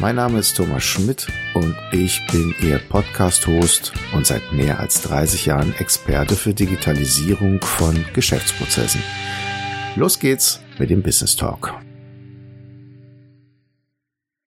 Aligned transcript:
Mein 0.00 0.14
Name 0.14 0.38
ist 0.38 0.56
Thomas 0.56 0.84
Schmidt 0.84 1.26
und 1.54 1.74
ich 1.90 2.24
bin 2.30 2.54
Ihr 2.62 2.78
Podcast-Host 2.78 3.92
und 4.14 4.28
seit 4.28 4.52
mehr 4.52 4.78
als 4.78 5.02
30 5.02 5.46
Jahren 5.46 5.74
Experte 5.74 6.36
für 6.36 6.54
Digitalisierung 6.54 7.60
von 7.60 8.04
Geschäftsprozessen. 8.14 9.02
Los 9.96 10.20
geht's 10.20 10.60
mit 10.78 10.90
dem 10.90 11.02
Business 11.02 11.34
Talk. 11.34 11.74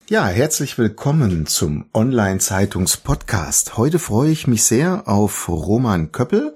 Ja, 0.08 0.26
herzlich 0.28 0.78
willkommen 0.78 1.46
zum 1.48 1.90
Online-Zeitungs-Podcast. 1.94 3.76
Heute 3.76 4.00
freue 4.00 4.32
ich 4.32 4.48
mich 4.48 4.64
sehr 4.64 5.10
auf 5.10 5.50
Roman 5.50 6.14
Köppel. 6.14 6.56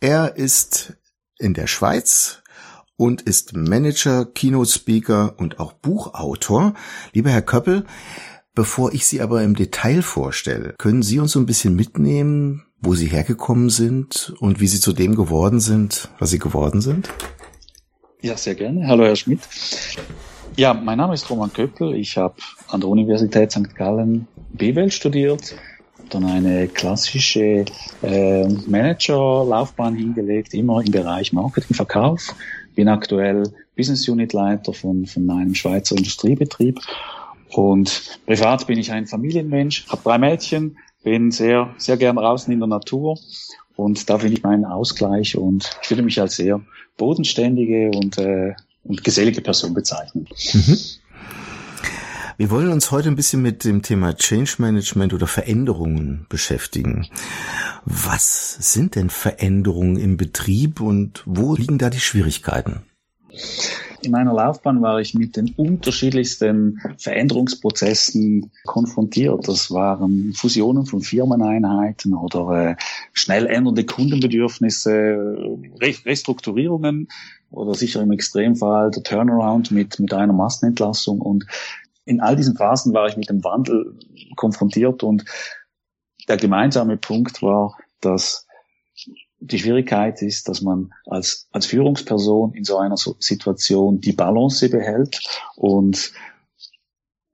Er 0.00 0.34
ist 0.34 0.94
in 1.38 1.54
der 1.54 1.68
Schweiz 1.68 2.42
und 2.96 3.22
ist 3.22 3.54
Manager, 3.54 4.24
Keynote 4.24 4.70
Speaker 4.70 5.34
und 5.36 5.60
auch 5.60 5.72
Buchautor. 5.72 6.74
Lieber 7.12 7.30
Herr 7.30 7.42
Köppel, 7.42 7.84
bevor 8.54 8.92
ich 8.92 9.06
Sie 9.06 9.20
aber 9.20 9.42
im 9.42 9.54
Detail 9.54 10.02
vorstelle, 10.02 10.74
können 10.78 11.02
Sie 11.02 11.18
uns 11.20 11.32
so 11.32 11.40
ein 11.40 11.46
bisschen 11.46 11.76
mitnehmen, 11.76 12.64
wo 12.80 12.94
Sie 12.94 13.06
hergekommen 13.06 13.70
sind 13.70 14.34
und 14.40 14.60
wie 14.60 14.66
Sie 14.66 14.80
zu 14.80 14.92
dem 14.92 15.14
geworden 15.14 15.60
sind, 15.60 16.10
was 16.18 16.30
Sie 16.30 16.38
geworden 16.38 16.80
sind? 16.80 17.10
Ja, 18.22 18.36
sehr 18.36 18.54
gerne. 18.54 18.86
Hallo, 18.86 19.04
Herr 19.04 19.16
Schmidt. 19.16 19.40
Ja, 20.56 20.72
mein 20.72 20.98
Name 20.98 21.14
ist 21.14 21.28
Roman 21.28 21.52
Köppel. 21.52 21.94
Ich 21.94 22.16
habe 22.16 22.36
an 22.68 22.80
der 22.80 22.88
Universität 22.88 23.52
St. 23.52 23.74
Gallen 23.74 24.26
BWL 24.54 24.90
studiert, 24.90 25.54
dann 26.08 26.24
eine 26.24 26.66
klassische 26.68 27.66
äh, 28.02 28.48
Managerlaufbahn 28.66 29.96
hingelegt, 29.96 30.54
immer 30.54 30.80
im 30.80 30.90
Bereich 30.90 31.34
Marketing, 31.34 31.76
Verkauf 31.76 32.34
bin 32.76 32.88
aktuell 32.88 33.42
Business 33.74 34.08
Unit 34.08 34.32
Leiter 34.32 34.72
von, 34.72 35.06
von 35.06 35.28
einem 35.28 35.56
Schweizer 35.56 35.96
Industriebetrieb 35.96 36.78
und 37.48 38.20
privat 38.26 38.66
bin 38.68 38.78
ich 38.78 38.92
ein 38.92 39.06
Familienmensch, 39.06 39.86
habe 39.88 40.02
drei 40.04 40.18
Mädchen, 40.18 40.78
bin 41.02 41.32
sehr, 41.32 41.74
sehr 41.78 41.96
gern 41.96 42.16
draußen 42.16 42.52
in 42.52 42.60
der 42.60 42.68
Natur 42.68 43.18
und 43.74 44.08
da 44.08 44.18
finde 44.18 44.36
ich 44.36 44.42
meinen 44.44 44.64
Ausgleich 44.64 45.36
und 45.36 45.70
ich 45.82 45.90
würde 45.90 46.02
mich 46.02 46.20
als 46.20 46.36
sehr 46.36 46.60
bodenständige 46.96 47.90
und, 47.90 48.18
äh, 48.18 48.54
und 48.84 49.02
gesellige 49.02 49.40
Person 49.40 49.74
bezeichnen. 49.74 50.28
Mhm. 50.52 50.78
Wir 52.38 52.50
wollen 52.50 52.70
uns 52.70 52.90
heute 52.90 53.08
ein 53.08 53.16
bisschen 53.16 53.40
mit 53.40 53.64
dem 53.64 53.80
Thema 53.80 54.14
Change 54.14 54.56
Management 54.58 55.14
oder 55.14 55.26
Veränderungen 55.26 56.26
beschäftigen. 56.28 57.08
Was 57.86 58.58
sind 58.72 58.94
denn 58.94 59.08
Veränderungen 59.08 59.96
im 59.96 60.18
Betrieb 60.18 60.82
und 60.82 61.22
wo 61.24 61.54
liegen 61.54 61.78
da 61.78 61.88
die 61.88 62.00
Schwierigkeiten? 62.00 62.82
In 64.02 64.10
meiner 64.10 64.34
Laufbahn 64.34 64.82
war 64.82 65.00
ich 65.00 65.14
mit 65.14 65.36
den 65.36 65.54
unterschiedlichsten 65.56 66.78
Veränderungsprozessen 66.98 68.50
konfrontiert. 68.66 69.48
Das 69.48 69.70
waren 69.70 70.34
Fusionen 70.34 70.84
von 70.84 71.00
Firmeneinheiten 71.00 72.14
oder 72.14 72.72
äh, 72.72 72.76
schnell 73.14 73.46
ändernde 73.46 73.86
Kundenbedürfnisse, 73.86 74.92
Re 75.80 75.94
Restrukturierungen 76.04 77.08
oder 77.50 77.72
sicher 77.72 78.02
im 78.02 78.12
Extremfall 78.12 78.90
der 78.90 79.02
Turnaround 79.02 79.70
mit, 79.70 79.98
mit 79.98 80.12
einer 80.12 80.34
Massenentlassung. 80.34 81.20
Und 81.20 81.46
in 82.06 82.20
all 82.20 82.36
diesen 82.36 82.56
Phasen 82.56 82.94
war 82.94 83.08
ich 83.08 83.16
mit 83.16 83.28
dem 83.28 83.44
Wandel 83.44 83.98
konfrontiert 84.36 85.02
und 85.02 85.24
der 86.28 86.38
gemeinsame 86.38 86.96
Punkt 86.96 87.42
war, 87.42 87.76
dass 88.00 88.46
die 89.38 89.58
Schwierigkeit 89.58 90.22
ist, 90.22 90.48
dass 90.48 90.62
man 90.62 90.92
als, 91.04 91.48
als 91.52 91.66
Führungsperson 91.66 92.54
in 92.54 92.64
so 92.64 92.78
einer 92.78 92.96
Situation 92.96 94.00
die 94.00 94.12
Balance 94.12 94.68
behält 94.70 95.20
und 95.56 96.12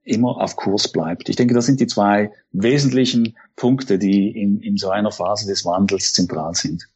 immer 0.02 0.38
auf 0.40 0.56
Kurs 0.56 0.90
bleibt. 0.90 1.28
Ich 1.28 1.36
denke, 1.36 1.54
das 1.54 1.66
sind 1.66 1.78
die 1.78 1.86
zwei 1.86 2.32
wesentlichen 2.50 3.36
Punkte, 3.54 3.98
die 3.98 4.30
in, 4.30 4.60
in 4.60 4.76
so 4.76 4.90
einer 4.90 5.12
Phase 5.12 5.46
des 5.46 5.64
Wandels 5.64 6.12
zentral 6.12 6.54
sind. 6.54 6.88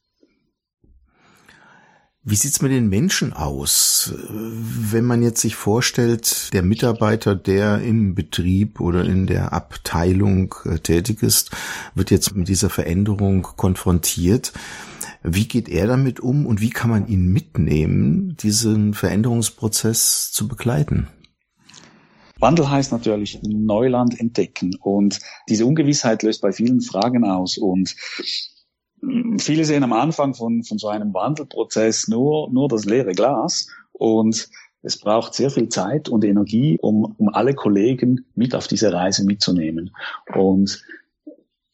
Wie 2.29 2.35
sieht's 2.35 2.61
mit 2.61 2.73
den 2.73 2.89
Menschen 2.89 3.33
aus? 3.33 4.13
Wenn 4.29 5.05
man 5.05 5.23
jetzt 5.23 5.41
sich 5.41 5.55
vorstellt, 5.55 6.53
der 6.53 6.65
Mitarbeiter, 6.65 7.37
der 7.37 7.81
im 7.83 8.17
Betrieb 8.17 8.81
oder 8.81 9.05
in 9.05 9.29
der 9.29 9.53
Abteilung 9.53 10.53
äh, 10.65 10.81
tätig 10.81 11.23
ist, 11.23 11.53
wird 11.95 12.11
jetzt 12.11 12.35
mit 12.35 12.49
dieser 12.49 12.69
Veränderung 12.69 13.43
konfrontiert. 13.43 14.53
Wie 15.23 15.47
geht 15.47 15.69
er 15.69 15.87
damit 15.87 16.19
um 16.19 16.47
und 16.47 16.61
wie 16.61 16.71
kann 16.71 16.91
man 16.91 17.07
ihn 17.07 17.33
mitnehmen, 17.33 18.37
diesen 18.39 18.93
Veränderungsprozess 18.93 20.33
zu 20.33 20.49
begleiten? 20.49 21.07
Wandel 22.41 22.69
heißt 22.69 22.91
natürlich 22.91 23.39
Neuland 23.45 24.19
entdecken 24.19 24.75
und 24.81 25.21
diese 25.49 25.65
Ungewissheit 25.65 26.25
löst 26.25 26.43
bei 26.43 26.51
vielen 26.51 26.81
Fragen 26.81 27.23
aus 27.23 27.57
und 27.57 27.95
viele 29.39 29.65
sehen 29.65 29.85
am 29.85 29.93
Anfang 29.93 30.35
von, 30.35 30.63
von 30.65 30.79
so 30.79 30.89
einem 30.89 31.13
Wandelprozess 31.15 32.09
nur, 32.09 32.51
nur 32.51 32.69
das 32.69 32.85
leere 32.85 33.13
Glas 33.13 33.69
und 33.93 34.49
es 34.83 34.99
braucht 34.99 35.35
sehr 35.35 35.51
viel 35.51 35.69
Zeit 35.69 36.09
und 36.09 36.25
Energie, 36.25 36.79
um, 36.81 37.17
um 37.19 37.29
alle 37.31 37.55
Kollegen 37.55 38.25
mit 38.35 38.55
auf 38.55 38.69
diese 38.69 38.93
Reise 38.93 39.25
mitzunehmen. 39.25 39.91
Und 40.33 40.83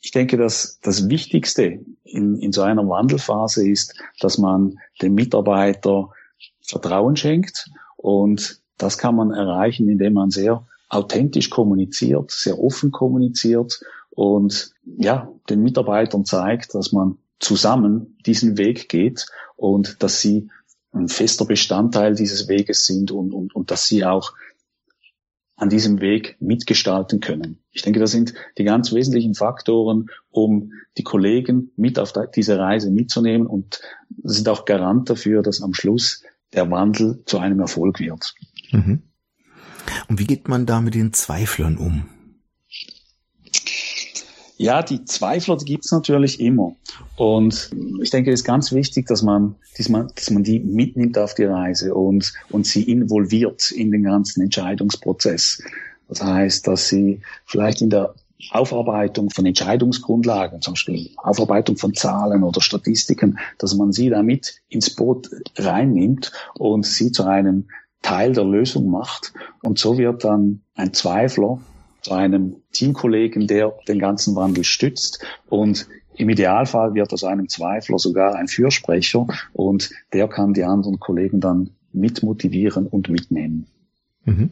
ich 0.00 0.12
denke, 0.12 0.36
dass 0.36 0.80
das 0.80 1.08
Wichtigste 1.08 1.80
in, 2.04 2.36
in 2.36 2.52
so 2.52 2.62
einer 2.62 2.88
Wandelphase 2.88 3.68
ist, 3.68 3.94
dass 4.20 4.38
man 4.38 4.78
dem 5.00 5.14
Mitarbeiter 5.14 6.10
Vertrauen 6.60 7.16
schenkt 7.16 7.70
und 7.96 8.60
das 8.78 8.98
kann 8.98 9.14
man 9.14 9.30
erreichen, 9.30 9.88
indem 9.88 10.14
man 10.14 10.30
sehr 10.30 10.66
authentisch 10.88 11.50
kommuniziert, 11.50 12.30
sehr 12.30 12.58
offen 12.58 12.90
kommuniziert 12.90 13.80
und 14.14 14.72
ja, 14.84 15.32
den 15.48 15.62
Mitarbeitern 15.62 16.24
zeigt, 16.24 16.74
dass 16.74 16.92
man 16.92 17.18
zusammen 17.38 18.18
diesen 18.24 18.58
Weg 18.58 18.88
geht 18.88 19.26
und 19.56 20.02
dass 20.02 20.20
sie 20.20 20.50
ein 20.92 21.08
fester 21.08 21.44
Bestandteil 21.44 22.14
dieses 22.14 22.48
Weges 22.48 22.86
sind 22.86 23.10
und, 23.10 23.32
und, 23.32 23.54
und 23.54 23.70
dass 23.70 23.88
sie 23.88 24.04
auch 24.04 24.34
an 25.56 25.68
diesem 25.68 26.00
Weg 26.00 26.36
mitgestalten 26.40 27.20
können. 27.20 27.58
Ich 27.70 27.82
denke, 27.82 28.00
das 28.00 28.10
sind 28.10 28.34
die 28.58 28.64
ganz 28.64 28.92
wesentlichen 28.92 29.34
Faktoren, 29.34 30.10
um 30.30 30.72
die 30.98 31.04
Kollegen 31.04 31.70
mit 31.76 31.98
auf 31.98 32.12
diese 32.34 32.58
Reise 32.58 32.90
mitzunehmen 32.90 33.46
und 33.46 33.80
sind 34.22 34.48
auch 34.48 34.64
Garant 34.64 35.08
dafür, 35.08 35.42
dass 35.42 35.62
am 35.62 35.72
Schluss 35.72 36.22
der 36.52 36.70
Wandel 36.70 37.22
zu 37.26 37.38
einem 37.38 37.60
Erfolg 37.60 38.00
wird. 38.00 38.34
Mhm. 38.72 39.02
Und 40.08 40.18
wie 40.18 40.26
geht 40.26 40.48
man 40.48 40.66
da 40.66 40.80
mit 40.80 40.94
den 40.94 41.12
Zweiflern 41.12 41.76
um? 41.76 42.08
Ja, 44.62 44.80
die 44.80 45.04
Zweifler 45.04 45.56
die 45.56 45.64
gibt's 45.64 45.90
natürlich 45.90 46.38
immer. 46.38 46.76
Und 47.16 47.70
ich 48.00 48.10
denke, 48.10 48.30
es 48.30 48.42
ist 48.42 48.46
ganz 48.46 48.70
wichtig, 48.70 49.08
dass 49.08 49.20
man, 49.20 49.56
dass 49.76 49.88
man, 49.88 50.12
dass 50.14 50.30
man 50.30 50.44
die 50.44 50.60
mitnimmt 50.60 51.18
auf 51.18 51.34
die 51.34 51.46
Reise 51.46 51.92
und, 51.96 52.32
und 52.50 52.64
sie 52.64 52.84
involviert 52.84 53.72
in 53.72 53.90
den 53.90 54.04
ganzen 54.04 54.40
Entscheidungsprozess. 54.40 55.64
Das 56.08 56.22
heißt, 56.22 56.68
dass 56.68 56.88
sie 56.88 57.22
vielleicht 57.44 57.82
in 57.82 57.90
der 57.90 58.14
Aufarbeitung 58.52 59.30
von 59.30 59.46
Entscheidungsgrundlagen, 59.46 60.62
zum 60.62 60.74
Beispiel 60.74 61.10
Aufarbeitung 61.16 61.76
von 61.76 61.92
Zahlen 61.94 62.44
oder 62.44 62.60
Statistiken, 62.60 63.40
dass 63.58 63.74
man 63.74 63.90
sie 63.90 64.10
damit 64.10 64.62
ins 64.68 64.94
Boot 64.94 65.28
reinnimmt 65.56 66.30
und 66.54 66.86
sie 66.86 67.10
zu 67.10 67.24
einem 67.24 67.66
Teil 68.00 68.32
der 68.32 68.44
Lösung 68.44 68.88
macht. 68.88 69.32
Und 69.64 69.80
so 69.80 69.98
wird 69.98 70.22
dann 70.22 70.60
ein 70.76 70.92
Zweifler 70.92 71.58
zu 72.02 72.12
einem 72.12 72.56
Teamkollegen, 72.72 73.46
der 73.46 73.72
den 73.88 73.98
ganzen 73.98 74.34
Wandel 74.36 74.64
stützt 74.64 75.24
und 75.48 75.88
im 76.14 76.28
Idealfall 76.28 76.94
wird 76.94 77.12
aus 77.12 77.24
einem 77.24 77.48
Zweifler 77.48 77.98
sogar 77.98 78.34
ein 78.34 78.48
Fürsprecher 78.48 79.26
und 79.54 79.90
der 80.12 80.28
kann 80.28 80.52
die 80.52 80.64
anderen 80.64 81.00
Kollegen 81.00 81.40
dann 81.40 81.70
mitmotivieren 81.92 82.86
und 82.86 83.08
mitnehmen. 83.08 83.66
Mhm. 84.24 84.50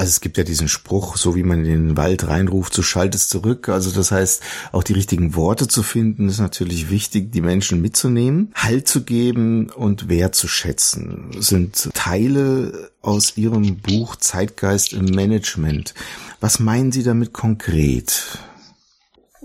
Also 0.00 0.08
es 0.08 0.22
gibt 0.22 0.38
ja 0.38 0.44
diesen 0.44 0.66
Spruch, 0.66 1.18
so 1.18 1.36
wie 1.36 1.42
man 1.42 1.58
in 1.66 1.88
den 1.88 1.96
Wald 1.98 2.26
reinruft, 2.26 2.72
so 2.72 2.80
schallt 2.80 3.14
es 3.14 3.28
zurück. 3.28 3.68
Also 3.68 3.90
das 3.90 4.10
heißt, 4.10 4.42
auch 4.72 4.82
die 4.82 4.94
richtigen 4.94 5.34
Worte 5.34 5.68
zu 5.68 5.82
finden, 5.82 6.30
ist 6.30 6.38
natürlich 6.38 6.88
wichtig, 6.88 7.30
die 7.32 7.42
Menschen 7.42 7.82
mitzunehmen, 7.82 8.50
Halt 8.54 8.88
zu 8.88 9.04
geben 9.04 9.68
und 9.68 10.08
wertzuschätzen. 10.08 11.32
Sind 11.42 11.90
Teile 11.92 12.92
aus 13.02 13.36
Ihrem 13.36 13.76
Buch 13.76 14.16
Zeitgeist 14.16 14.94
im 14.94 15.04
Management. 15.04 15.92
Was 16.40 16.60
meinen 16.60 16.92
Sie 16.92 17.02
damit 17.02 17.34
konkret? 17.34 18.38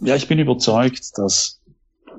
Ja, 0.01 0.15
ich 0.15 0.29
bin 0.29 0.39
überzeugt, 0.39 1.17
dass 1.17 1.59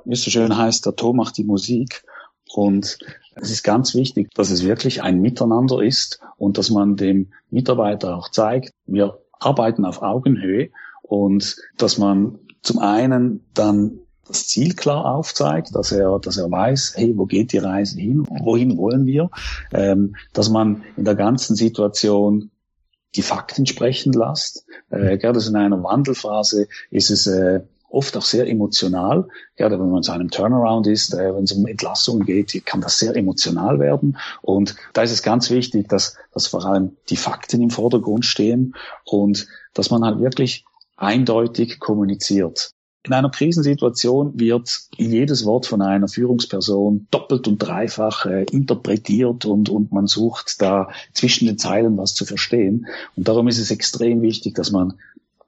wie 0.04 0.12
es 0.12 0.22
so 0.22 0.30
schön 0.30 0.54
heißt, 0.54 0.84
der 0.84 0.94
Ton 0.94 1.16
macht 1.16 1.38
die 1.38 1.44
Musik. 1.44 2.04
Und 2.52 2.98
es 3.36 3.50
ist 3.50 3.62
ganz 3.62 3.94
wichtig, 3.94 4.30
dass 4.34 4.50
es 4.50 4.64
wirklich 4.64 5.02
ein 5.02 5.20
Miteinander 5.20 5.82
ist 5.82 6.20
und 6.38 6.58
dass 6.58 6.70
man 6.70 6.96
dem 6.96 7.32
Mitarbeiter 7.50 8.16
auch 8.16 8.30
zeigt, 8.30 8.72
wir 8.86 9.18
arbeiten 9.38 9.84
auf 9.84 10.02
Augenhöhe 10.02 10.70
und 11.02 11.56
dass 11.76 11.98
man 11.98 12.38
zum 12.62 12.78
einen 12.78 13.44
dann 13.54 14.00
das 14.26 14.48
Ziel 14.48 14.74
klar 14.74 15.04
aufzeigt, 15.04 15.74
dass 15.74 15.92
er, 15.92 16.18
dass 16.18 16.36
er 16.38 16.50
weiß, 16.50 16.94
hey, 16.96 17.16
wo 17.16 17.26
geht 17.26 17.52
die 17.52 17.58
Reise 17.58 18.00
hin, 18.00 18.26
wohin 18.28 18.76
wollen 18.76 19.06
wir, 19.06 19.30
ähm, 19.72 20.16
dass 20.32 20.48
man 20.48 20.82
in 20.96 21.04
der 21.04 21.14
ganzen 21.14 21.54
Situation 21.54 22.50
die 23.14 23.22
Fakten 23.22 23.66
sprechen 23.66 24.12
lässt. 24.12 24.66
Äh, 24.90 25.18
gerade 25.18 25.40
in 25.46 25.54
einer 25.54 25.82
Wandelphase 25.82 26.66
ist 26.90 27.10
es 27.10 27.26
äh, 27.26 27.60
oft 27.96 28.16
auch 28.16 28.25
sehr 28.25 28.46
emotional. 28.46 29.26
Gerade 29.56 29.81
wenn 29.81 29.90
man 29.90 30.02
zu 30.02 30.12
einem 30.12 30.31
Turnaround 30.31 30.87
ist, 30.87 31.14
äh, 31.14 31.34
wenn 31.34 31.44
es 31.44 31.52
um 31.52 31.66
Entlassungen 31.66 32.26
geht, 32.26 32.64
kann 32.66 32.82
das 32.82 32.98
sehr 32.98 33.16
emotional 33.16 33.81
werden. 33.81 34.19
Und 34.43 34.76
da 34.93 35.02
ist 35.02 35.12
es 35.12 35.22
ganz 35.22 35.50
wichtig, 35.50 35.88
dass, 35.88 36.16
dass 36.32 36.46
vor 36.46 36.64
allem 36.64 36.96
die 37.08 37.16
Fakten 37.16 37.62
im 37.62 37.70
Vordergrund 37.70 38.25
stehen 38.25 38.75
und 39.04 39.48
dass 39.75 39.90
man 39.90 40.04
halt 40.04 40.20
wirklich 40.20 40.64
eindeutig 40.96 41.81
kommuniziert. 41.81 42.72
In 43.06 43.12
einer 43.12 43.31
Krisensituation 43.31 44.38
wird 44.38 44.69
jedes 44.96 45.44
Wort 45.44 45.66
von 45.66 45.81
einer 45.81 46.08
Führungsperson 46.08 47.06
doppelt 47.12 47.46
und 47.46 47.58
dreifach 47.58 48.26
äh, 48.26 48.44
interpretiert 48.50 49.44
und, 49.44 49.69
und 49.69 49.92
man 49.92 50.08
sucht 50.08 50.60
da 50.60 50.88
zwischen 51.12 51.46
den 51.46 51.56
Zeilen 51.56 51.96
was 51.96 52.14
zu 52.14 52.25
verstehen. 52.25 52.87
Und 53.14 53.28
darum 53.28 53.46
ist 53.46 53.58
es 53.58 53.70
extrem 53.70 54.22
wichtig, 54.22 54.56
dass 54.56 54.72
man 54.72 54.94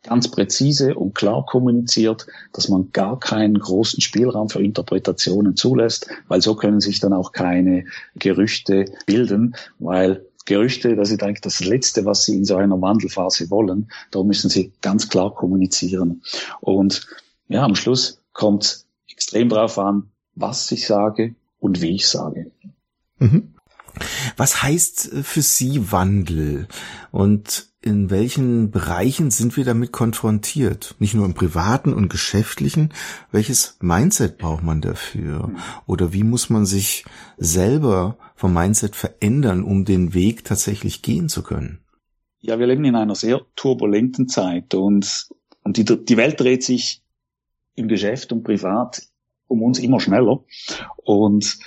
ganz 0.09 0.29
präzise 0.29 0.95
und 0.95 1.15
klar 1.15 1.45
kommuniziert, 1.45 2.27
dass 2.53 2.69
man 2.69 2.91
gar 2.93 3.21
keinen 3.21 3.59
großen 3.59 4.01
Spielraum 4.01 4.49
für 4.49 4.63
Interpretationen 4.63 5.55
zulässt, 5.55 6.09
weil 6.29 6.41
so 6.41 6.55
können 6.55 6.81
sich 6.81 7.01
dann 7.01 7.13
auch 7.13 7.33
keine 7.33 7.85
Gerüchte 8.17 8.87
bilden, 9.07 9.55
weil 9.79 10.25
Gerüchte, 10.47 10.97
das 10.97 11.11
ist 11.11 11.23
eigentlich 11.23 11.43
das 11.43 11.61
Letzte, 11.61 12.07
was 12.07 12.25
Sie 12.25 12.35
in 12.35 12.47
so 12.47 12.57
einer 12.57 12.81
Wandelphase 12.81 13.51
wollen. 13.51 13.91
Da 14.11 14.23
müssen 14.23 14.49
Sie 14.49 14.73
ganz 14.81 15.11
klar 15.11 15.35
kommunizieren. 15.35 16.23
Und 16.61 17.07
ja, 17.49 17.65
am 17.65 17.75
Schluss 17.75 18.23
kommt 18.33 18.87
extrem 19.11 19.51
darauf 19.51 19.79
an, 19.79 20.11
was 20.35 20.73
ich 20.73 20.87
sage 20.87 21.35
und 21.59 21.83
wie 21.83 21.95
ich 21.97 22.09
sage. 22.09 22.51
Mhm. 23.19 23.55
Was 24.39 24.63
heißt 24.63 25.13
äh, 25.13 25.23
für 25.23 25.43
Sie 25.43 25.93
Wandel 25.93 26.69
und 27.11 27.69
in 27.89 28.11
welchen 28.11 28.71
Bereichen 28.71 29.31
sind 29.31 29.57
wir 29.57 29.65
damit 29.65 29.93
konfrontiert? 29.93 30.95
Nicht 30.99 31.15
nur 31.15 31.25
im 31.25 31.33
privaten 31.33 31.95
und 31.95 32.11
geschäftlichen. 32.11 32.93
Welches 33.33 33.79
Mindset 33.81 34.37
braucht 34.37 34.63
man 34.63 34.83
dafür? 34.83 35.51
Oder 35.87 36.13
wie 36.13 36.23
muss 36.23 36.51
man 36.51 36.67
sich 36.67 37.07
selber 37.39 38.19
vom 38.37 38.53
Mindset 38.53 38.95
verändern, 38.95 39.65
um 39.65 39.87
den 39.87 40.13
Weg 40.13 40.45
tatsächlich 40.45 41.01
gehen 41.01 41.31
zu 41.31 41.43
können? 41.43 41.79
Ja, 42.41 42.59
wir 42.59 42.67
leben 42.67 42.85
in 42.85 42.95
einer 42.95 43.15
sehr 43.15 43.41
turbulenten 43.57 44.29
Zeit 44.29 44.75
und, 44.75 45.29
und 45.65 45.77
die, 45.79 45.85
die 45.85 46.17
Welt 46.19 46.39
dreht 46.39 46.63
sich 46.63 47.03
im 47.75 47.89
Geschäft 47.89 48.33
und 48.33 48.45
privat 48.45 49.03
um 49.47 49.63
uns 49.63 49.79
immer 49.79 49.99
schneller. 49.99 50.45
Und 51.05 51.59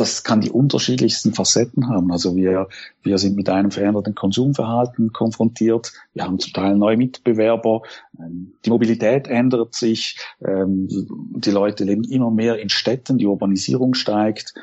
das 0.00 0.24
kann 0.24 0.40
die 0.40 0.50
unterschiedlichsten 0.50 1.34
Facetten 1.34 1.88
haben. 1.88 2.10
Also 2.10 2.34
wir, 2.34 2.68
wir 3.02 3.18
sind 3.18 3.36
mit 3.36 3.50
einem 3.50 3.70
veränderten 3.70 4.14
Konsumverhalten 4.14 5.12
konfrontiert. 5.12 5.92
Wir 6.14 6.24
haben 6.24 6.38
zum 6.38 6.54
Teil 6.54 6.76
neue 6.76 6.96
Mitbewerber. 6.96 7.82
Ähm, 8.18 8.54
die 8.64 8.70
Mobilität 8.70 9.28
ändert 9.28 9.74
sich. 9.74 10.18
Ähm, 10.42 10.88
die 10.88 11.50
Leute 11.50 11.84
leben 11.84 12.04
immer 12.04 12.30
mehr 12.30 12.58
in 12.58 12.70
Städten. 12.70 13.18
Die 13.18 13.26
Urbanisierung 13.26 13.94
steigt. 13.94 14.54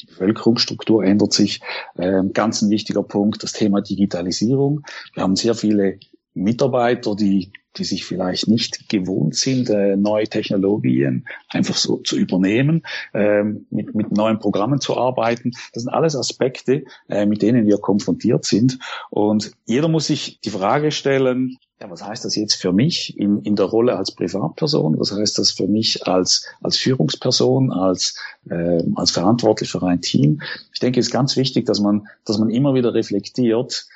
Die 0.00 0.06
Bevölkerungsstruktur 0.06 1.04
ändert 1.04 1.34
sich. 1.34 1.60
Ähm, 1.98 2.32
ganz 2.32 2.62
ein 2.62 2.70
wichtiger 2.70 3.02
Punkt, 3.02 3.42
das 3.42 3.52
Thema 3.52 3.82
Digitalisierung. 3.82 4.82
Wir 5.12 5.24
haben 5.24 5.36
sehr 5.36 5.54
viele 5.54 5.98
Mitarbeiter, 6.34 7.16
die 7.16 7.52
die 7.76 7.84
sich 7.84 8.04
vielleicht 8.04 8.48
nicht 8.48 8.88
gewohnt 8.88 9.36
sind, 9.36 9.70
äh, 9.70 9.96
neue 9.96 10.26
Technologien 10.26 11.26
einfach 11.48 11.76
so 11.76 11.98
zu 11.98 12.16
übernehmen, 12.16 12.82
ähm, 13.14 13.66
mit, 13.70 13.94
mit 13.94 14.12
neuen 14.12 14.38
Programmen 14.38 14.80
zu 14.80 14.96
arbeiten. 14.96 15.52
Das 15.72 15.84
sind 15.84 15.92
alles 15.92 16.16
Aspekte, 16.16 16.84
äh, 17.08 17.26
mit 17.26 17.42
denen 17.42 17.66
wir 17.66 17.78
konfrontiert 17.78 18.44
sind. 18.44 18.78
Und 19.10 19.52
jeder 19.66 19.88
muss 19.88 20.08
sich 20.08 20.40
die 20.40 20.50
Frage 20.50 20.90
stellen, 20.90 21.58
ja, 21.80 21.90
was 21.90 22.04
heißt 22.04 22.26
das 22.26 22.36
jetzt 22.36 22.54
für 22.54 22.72
mich 22.72 23.16
in, 23.16 23.40
in 23.42 23.56
der 23.56 23.64
Rolle 23.64 23.96
als 23.96 24.10
Privatperson? 24.14 24.98
Was 24.98 25.12
heißt 25.12 25.38
das 25.38 25.50
für 25.50 25.66
mich 25.66 26.06
als, 26.06 26.46
als 26.60 26.76
Führungsperson, 26.76 27.72
als, 27.72 28.18
äh, 28.50 28.82
als 28.96 29.12
verantwortlich 29.12 29.70
für 29.70 29.82
ein 29.82 30.02
Team? 30.02 30.42
Ich 30.74 30.80
denke, 30.80 31.00
es 31.00 31.06
ist 31.06 31.12
ganz 31.12 31.36
wichtig, 31.36 31.64
dass 31.64 31.80
man, 31.80 32.06
dass 32.26 32.36
man 32.36 32.50
immer 32.50 32.74
wieder 32.74 32.92
reflektiert, 32.92 33.86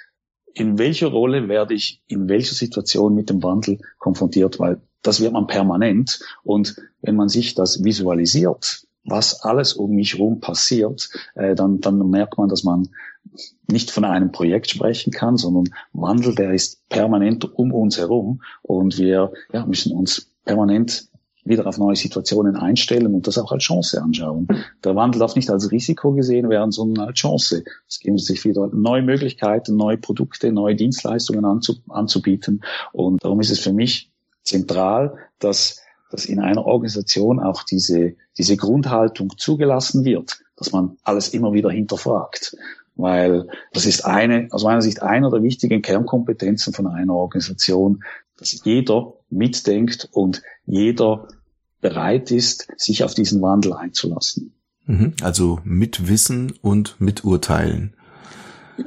in 0.54 0.78
welcher 0.78 1.08
Rolle 1.08 1.48
werde 1.48 1.74
ich 1.74 2.02
in 2.06 2.28
welcher 2.28 2.54
Situation 2.54 3.14
mit 3.14 3.28
dem 3.28 3.42
Wandel 3.42 3.78
konfrontiert, 3.98 4.58
weil 4.58 4.80
das 5.02 5.20
wird 5.20 5.32
man 5.32 5.46
permanent. 5.46 6.20
Und 6.42 6.76
wenn 7.02 7.16
man 7.16 7.28
sich 7.28 7.54
das 7.54 7.84
visualisiert, 7.84 8.86
was 9.04 9.42
alles 9.42 9.74
um 9.74 9.90
mich 9.90 10.14
herum 10.14 10.40
passiert, 10.40 11.10
äh, 11.34 11.54
dann, 11.54 11.80
dann 11.80 11.98
merkt 12.08 12.38
man, 12.38 12.48
dass 12.48 12.64
man 12.64 12.88
nicht 13.70 13.90
von 13.90 14.04
einem 14.04 14.32
Projekt 14.32 14.70
sprechen 14.70 15.12
kann, 15.12 15.36
sondern 15.36 15.74
Wandel, 15.92 16.34
der 16.34 16.52
ist 16.52 16.88
permanent 16.88 17.52
um 17.54 17.72
uns 17.72 17.98
herum 17.98 18.42
und 18.62 18.98
wir 18.98 19.32
ja, 19.52 19.66
müssen 19.66 19.92
uns 19.92 20.30
permanent 20.44 21.08
wieder 21.44 21.66
auf 21.66 21.78
neue 21.78 21.96
Situationen 21.96 22.56
einstellen 22.56 23.14
und 23.14 23.26
das 23.26 23.38
auch 23.38 23.52
als 23.52 23.64
Chance 23.64 24.02
anschauen. 24.02 24.48
Der 24.82 24.96
Wandel 24.96 25.18
darf 25.18 25.36
nicht 25.36 25.50
als 25.50 25.70
Risiko 25.70 26.12
gesehen 26.12 26.48
werden, 26.48 26.72
sondern 26.72 27.06
als 27.06 27.18
Chance. 27.18 27.64
Es 27.88 27.98
geben 28.00 28.18
sich 28.18 28.44
wieder 28.44 28.68
neue 28.72 29.02
Möglichkeiten, 29.02 29.76
neue 29.76 29.98
Produkte, 29.98 30.52
neue 30.52 30.74
Dienstleistungen 30.74 31.44
anzubieten. 31.88 32.62
Und 32.92 33.22
darum 33.22 33.40
ist 33.40 33.50
es 33.50 33.60
für 33.60 33.72
mich 33.72 34.10
zentral, 34.42 35.14
dass, 35.38 35.80
dass 36.10 36.24
in 36.24 36.40
einer 36.40 36.64
Organisation 36.64 37.40
auch 37.40 37.62
diese, 37.62 38.14
diese 38.38 38.56
Grundhaltung 38.56 39.32
zugelassen 39.36 40.04
wird, 40.04 40.40
dass 40.56 40.72
man 40.72 40.96
alles 41.02 41.28
immer 41.28 41.52
wieder 41.52 41.70
hinterfragt 41.70 42.56
weil 42.96 43.48
das 43.72 43.86
ist 43.86 44.04
eine, 44.04 44.48
aus 44.50 44.64
meiner 44.64 44.82
Sicht 44.82 45.02
einer 45.02 45.30
der 45.30 45.42
wichtigen 45.42 45.82
Kernkompetenzen 45.82 46.72
von 46.72 46.86
einer 46.86 47.14
Organisation, 47.14 48.04
dass 48.36 48.64
jeder 48.64 49.14
mitdenkt 49.34 50.08
und 50.12 50.42
jeder 50.66 51.28
bereit 51.80 52.30
ist, 52.30 52.68
sich 52.76 53.04
auf 53.04 53.14
diesen 53.14 53.42
Wandel 53.42 53.74
einzulassen. 53.74 54.54
Mhm. 54.86 55.14
Also 55.22 55.60
mit 55.64 56.08
Wissen 56.08 56.54
und 56.62 56.96
mit 56.98 57.24
Urteilen. 57.24 57.94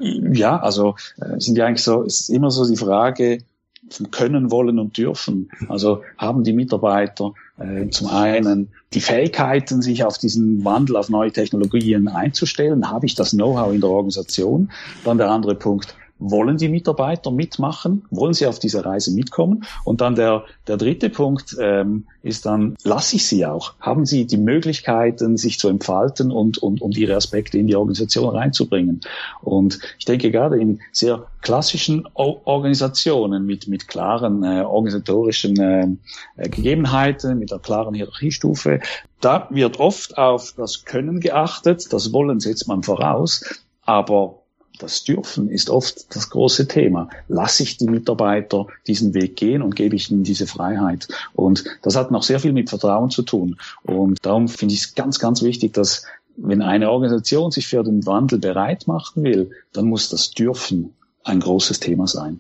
Ja, 0.02 0.58
also 0.60 0.96
äh, 1.18 1.40
sind 1.40 1.58
ja 1.58 1.66
eigentlich 1.66 1.84
so, 1.84 2.04
es 2.04 2.22
ist 2.22 2.30
immer 2.30 2.52
so 2.52 2.68
die 2.68 2.76
Frage 2.76 3.44
von 3.90 4.12
können, 4.12 4.52
wollen 4.52 4.80
und 4.80 4.98
dürfen. 4.98 5.50
Also 5.70 6.02
haben 6.18 6.44
die 6.44 6.54
Mitarbeiter 6.54 7.34
äh, 7.58 7.88
zum 7.90 8.08
einen 8.08 8.70
die 8.94 9.00
Fähigkeiten, 9.00 9.82
sich 9.82 10.04
auf 10.04 10.18
diesen 10.18 10.66
Wandel, 10.66 10.98
auf 10.98 11.10
neue 11.10 11.32
Technologien 11.32 12.08
einzustellen? 12.08 12.90
Habe 12.90 13.06
ich 13.06 13.16
das 13.16 13.32
Know-how 13.32 13.74
in 13.74 13.82
der 13.82 13.90
Organisation? 13.90 14.72
Dann 15.04 15.18
der 15.18 15.30
andere 15.30 15.56
Punkt, 15.56 15.96
wollen 16.20 16.58
die 16.58 16.70
Mitarbeiter 16.70 17.32
mitmachen? 17.32 18.06
Wollen 18.10 18.34
sie 18.34 18.48
auf 18.48 18.60
diese 18.60 18.86
Reise 18.86 19.12
mitkommen? 19.14 19.66
Und 19.84 20.02
dann 20.02 20.16
der, 20.16 20.44
der 20.68 20.78
dritte 20.78 21.10
Punkt 21.10 21.56
ähm, 21.60 22.06
ist 22.24 22.46
dann, 22.46 22.76
lasse 22.84 23.16
ich 23.16 23.28
sie 23.28 23.46
auch? 23.46 23.74
Haben 23.80 24.06
sie 24.06 24.26
die 24.26 24.38
Möglichkeiten, 24.38 25.38
sich 25.38 25.60
zu 25.60 25.70
entfalten 25.70 26.32
und, 26.32 26.58
und, 26.58 26.82
und 26.82 26.98
ihre 26.98 27.16
Aspekte 27.16 27.58
in 27.58 27.68
die 27.68 27.76
Organisation 27.76 28.30
reinzubringen? 28.30 29.02
Und 29.42 29.80
ich 30.00 30.06
denke 30.06 30.32
gerade 30.32 30.60
in 30.60 30.80
sehr 30.92 31.28
klassischen 31.42 32.08
o 32.14 32.42
Organisationen 32.46 33.46
mit, 33.46 33.68
mit 33.68 33.88
klaren 33.88 34.44
äh, 34.44 34.62
organisatorischen 34.62 35.60
äh, 35.60 35.88
äh 36.36 36.50
Gegebenheiten, 36.50 37.40
mit 37.40 37.52
einer 37.52 37.62
klaren 37.62 37.94
Hierarchiestufe, 37.94 38.82
da 39.22 39.48
wird 39.50 39.80
oft 39.80 40.18
auf 40.18 40.54
das 40.58 40.86
Können 40.86 41.20
geachtet, 41.20 41.92
das 41.92 42.14
Wollen 42.14 42.40
setzt 42.40 42.68
man 42.68 42.84
voraus, 42.84 43.44
aber 43.84 44.44
das 44.78 45.04
Dürfen 45.04 45.50
ist 45.50 45.70
oft 45.70 46.16
das 46.16 46.30
große 46.30 46.68
Thema. 46.68 47.10
Lasse 47.28 47.64
ich 47.64 47.78
die 47.78 47.88
Mitarbeiter 47.88 48.68
diesen 48.86 49.14
Weg 49.14 49.36
gehen 49.36 49.62
und 49.62 49.76
gebe 49.76 49.96
ich 49.96 50.12
ihnen 50.12 50.24
diese 50.24 50.48
Freiheit? 50.48 51.08
Und 51.34 51.64
das 51.82 51.96
hat 51.96 52.12
noch 52.12 52.24
sehr 52.24 52.40
viel 52.40 52.54
mit 52.54 52.70
Vertrauen 52.70 53.10
zu 53.10 53.24
tun. 53.24 53.58
Und 53.84 54.26
darum 54.26 54.48
finde 54.48 54.74
ich 54.74 54.82
es 54.82 54.96
ganz, 54.96 55.20
ganz 55.20 55.42
wichtig, 55.42 55.74
dass 55.74 56.04
wenn 56.38 56.62
eine 56.62 56.92
Organisation 56.92 57.52
sich 57.52 57.68
für 57.68 57.84
den 57.84 58.06
Wandel 58.06 58.40
bereit 58.40 58.88
machen 58.88 59.24
will, 59.24 59.52
dann 59.74 59.86
muss 59.86 60.10
das 60.10 60.32
Dürfen 60.32 60.94
ein 61.24 61.40
großes 61.40 61.80
Thema 61.80 62.08
sein. 62.08 62.40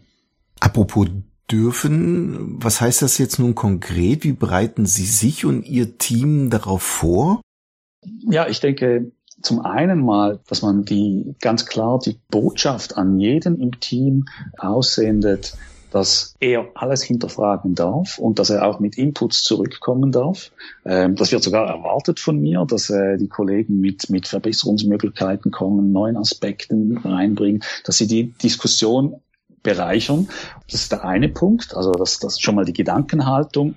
Apropos 0.59 1.07
dürfen, 1.51 2.61
was 2.61 2.81
heißt 2.81 3.01
das 3.01 3.17
jetzt 3.17 3.39
nun 3.39 3.55
konkret? 3.55 4.23
Wie 4.23 4.33
bereiten 4.33 4.85
Sie 4.85 5.05
sich 5.05 5.45
und 5.45 5.63
Ihr 5.65 5.97
Team 5.97 6.49
darauf 6.49 6.83
vor? 6.83 7.41
Ja, 8.29 8.47
ich 8.47 8.59
denke, 8.59 9.11
zum 9.41 9.61
einen 9.61 10.03
mal, 10.03 10.39
dass 10.47 10.61
man 10.61 10.83
die 10.83 11.35
ganz 11.41 11.65
klar 11.65 11.99
die 11.99 12.19
Botschaft 12.29 12.97
an 12.97 13.19
jeden 13.19 13.61
im 13.61 13.79
Team 13.79 14.25
aussendet, 14.57 15.55
dass 15.91 16.35
er 16.39 16.69
alles 16.75 17.03
hinterfragen 17.03 17.75
darf 17.75 18.17
und 18.17 18.39
dass 18.39 18.49
er 18.49 18.67
auch 18.67 18.79
mit 18.79 18.97
Inputs 18.97 19.43
zurückkommen 19.43 20.11
darf. 20.11 20.51
Ähm, 20.85 21.15
das 21.15 21.31
wird 21.31 21.43
sogar 21.43 21.67
erwartet 21.67 22.19
von 22.19 22.39
mir, 22.39 22.65
dass 22.67 22.89
äh, 22.89 23.17
die 23.17 23.29
Kollegen 23.29 23.79
mit, 23.79 24.09
mit 24.09 24.27
Verbesserungsmöglichkeiten 24.27 25.51
kommen, 25.51 25.91
neuen 25.91 26.17
Aspekten 26.17 26.97
reinbringen, 26.97 27.63
dass 27.85 27.97
sie 27.97 28.07
die 28.07 28.33
Diskussion 28.33 29.21
bereichern. 29.63 30.27
Das 30.69 30.81
ist 30.81 30.91
der 30.91 31.05
eine 31.05 31.29
Punkt, 31.29 31.75
also 31.75 31.91
das, 31.91 32.19
das 32.19 32.39
schon 32.39 32.55
mal 32.55 32.65
die 32.65 32.73
Gedankenhaltung 32.73 33.75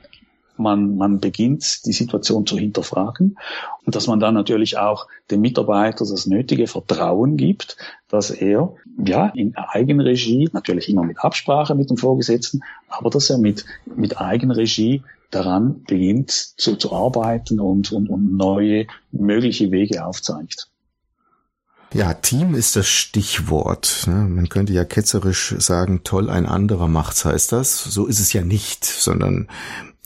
man, 0.61 0.97
man 0.97 1.19
beginnt, 1.21 1.85
die 1.87 1.93
Situation 1.93 2.47
zu 2.47 2.57
hinterfragen 2.59 3.37
und 3.85 3.97
dass 3.97 4.07
man 4.07 4.21
dann 4.21 4.35
natürlich 4.35 4.79
auch 4.79 5.07
dem 5.31 5.41
Mitarbeiter 5.41 6.05
das 6.05 6.27
nötige 6.27 6.67
Vertrauen 6.67 7.37
gibt, 7.37 7.77
dass 8.09 8.31
er 8.31 8.75
ja 9.05 9.29
in 9.35 9.57
Eigenregie, 9.57 10.49
natürlich 10.53 10.89
immer 10.89 11.03
mit 11.03 11.19
Absprache 11.19 11.75
mit 11.75 11.91
dem 11.91 11.97
Vorgesetzten, 11.97 12.61
aber 12.89 13.11
dass 13.11 13.31
er 13.31 13.39
mit, 13.39 13.65
mit 13.97 14.21
Eigenregie 14.21 15.03
daran 15.31 15.83
beginnt 15.85 16.31
zu, 16.31 16.77
zu 16.77 16.93
arbeiten 16.93 17.61
und, 17.61 17.93
und, 17.93 18.09
und 18.09 18.37
neue 18.37 18.87
mögliche 19.13 19.71
Wege 19.71 20.05
aufzeigt. 20.05 20.69
Ja, 21.93 22.15
Team 22.15 22.55
ist 22.55 22.77
das 22.77 22.87
Stichwort. 22.87 24.05
Ne? 24.07 24.15
Man 24.15 24.49
könnte 24.49 24.73
ja 24.73 24.85
ketzerisch 24.85 25.57
sagen, 25.59 26.03
toll, 26.05 26.31
ein 26.31 26.47
anderer 26.47 26.87
macht's 26.87 27.25
heißt 27.25 27.51
das. 27.51 27.83
So 27.83 28.07
ist 28.07 28.21
es 28.21 28.33
ja 28.33 28.43
nicht, 28.43 28.85
sondern 28.85 29.49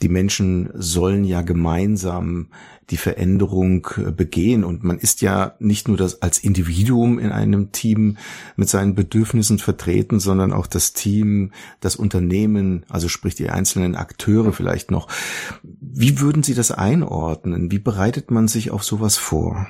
die 0.01 0.09
Menschen 0.09 0.69
sollen 0.73 1.23
ja 1.23 1.41
gemeinsam 1.41 2.49
die 2.89 2.97
Veränderung 2.97 3.87
äh, 3.97 4.11
begehen. 4.11 4.63
Und 4.63 4.83
man 4.83 4.99
ist 4.99 5.21
ja 5.21 5.55
nicht 5.59 5.87
nur 5.87 5.97
das 5.97 6.21
als 6.21 6.39
Individuum 6.39 7.17
in 7.17 7.31
einem 7.31 7.71
Team 7.71 8.17
mit 8.55 8.69
seinen 8.69 8.93
Bedürfnissen 8.93 9.57
vertreten, 9.57 10.19
sondern 10.19 10.53
auch 10.53 10.67
das 10.67 10.93
Team, 10.93 11.51
das 11.79 11.95
Unternehmen, 11.95 12.85
also 12.89 13.07
sprich 13.07 13.35
die 13.35 13.49
einzelnen 13.49 13.95
Akteure 13.95 14.53
vielleicht 14.53 14.91
noch. 14.91 15.07
Wie 15.63 16.19
würden 16.19 16.43
Sie 16.43 16.53
das 16.53 16.71
einordnen? 16.71 17.71
Wie 17.71 17.79
bereitet 17.79 18.31
man 18.31 18.47
sich 18.47 18.71
auf 18.71 18.83
sowas 18.83 19.17
vor? 19.17 19.67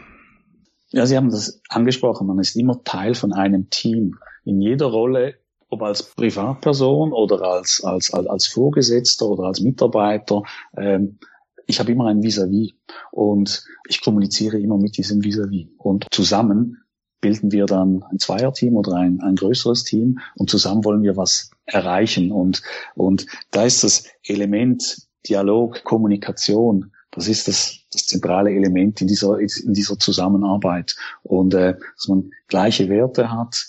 Ja, 0.90 1.06
Sie 1.06 1.16
haben 1.18 1.30
das 1.30 1.62
angesprochen. 1.70 2.28
Man 2.28 2.40
ist 2.40 2.56
immer 2.56 2.84
Teil 2.84 3.16
von 3.16 3.34
einem 3.34 3.70
Team. 3.70 4.18
In 4.44 4.62
jeder 4.62 4.88
Rolle 4.88 5.36
ob 5.70 5.82
als 5.82 6.04
Privatperson 6.04 7.12
oder 7.12 7.42
als, 7.42 7.84
als, 7.84 8.14
als, 8.14 8.28
als 8.28 8.48
Vorgesetzter 8.48 9.28
oder 9.28 9.46
als 9.46 9.62
Mitarbeiter, 9.62 10.44
ähm, 10.78 11.20
ich 11.68 11.80
habe 11.80 11.92
immer 11.92 12.08
ein 12.08 12.22
Vis-à-vis 12.22 12.72
-vis 12.72 12.76
und 13.12 13.66
ich 13.88 14.02
kommuniziere 14.02 14.60
immer 14.60 14.78
mit 14.78 14.98
diesem 14.98 15.22
Vis-à-vis. 15.22 15.66
-vis. 15.66 15.78
Und 15.78 16.06
zusammen 16.12 16.84
bilden 17.22 17.52
wir 17.52 17.66
dann 17.66 18.04
ein 18.12 18.20
Zweierteam 18.20 18.76
oder 18.76 18.94
ein, 18.94 19.20
ein 19.22 19.36
größeres 19.36 19.84
Team 19.84 20.20
und 20.36 20.50
zusammen 20.50 20.86
wollen 20.86 21.02
wir 21.02 21.18
was 21.18 21.50
erreichen. 21.66 22.32
Und, 22.32 22.62
und 22.94 23.26
da 23.50 23.64
ist 23.64 23.84
das 23.84 24.06
Element 24.24 25.08
Dialog, 25.28 25.84
Kommunikation, 25.84 26.92
das 27.10 27.28
ist 27.28 27.48
das, 27.48 27.80
das 27.92 28.06
zentrale 28.06 28.52
Element 28.52 29.02
in 29.02 29.08
dieser, 29.08 29.40
in 29.40 29.74
dieser 29.74 29.98
Zusammenarbeit. 29.98 30.96
Und 31.24 31.54
äh, 31.54 31.76
dass 31.96 32.08
man 32.08 32.30
gleiche 32.48 32.90
Werte 32.90 33.32
hat, 33.32 33.66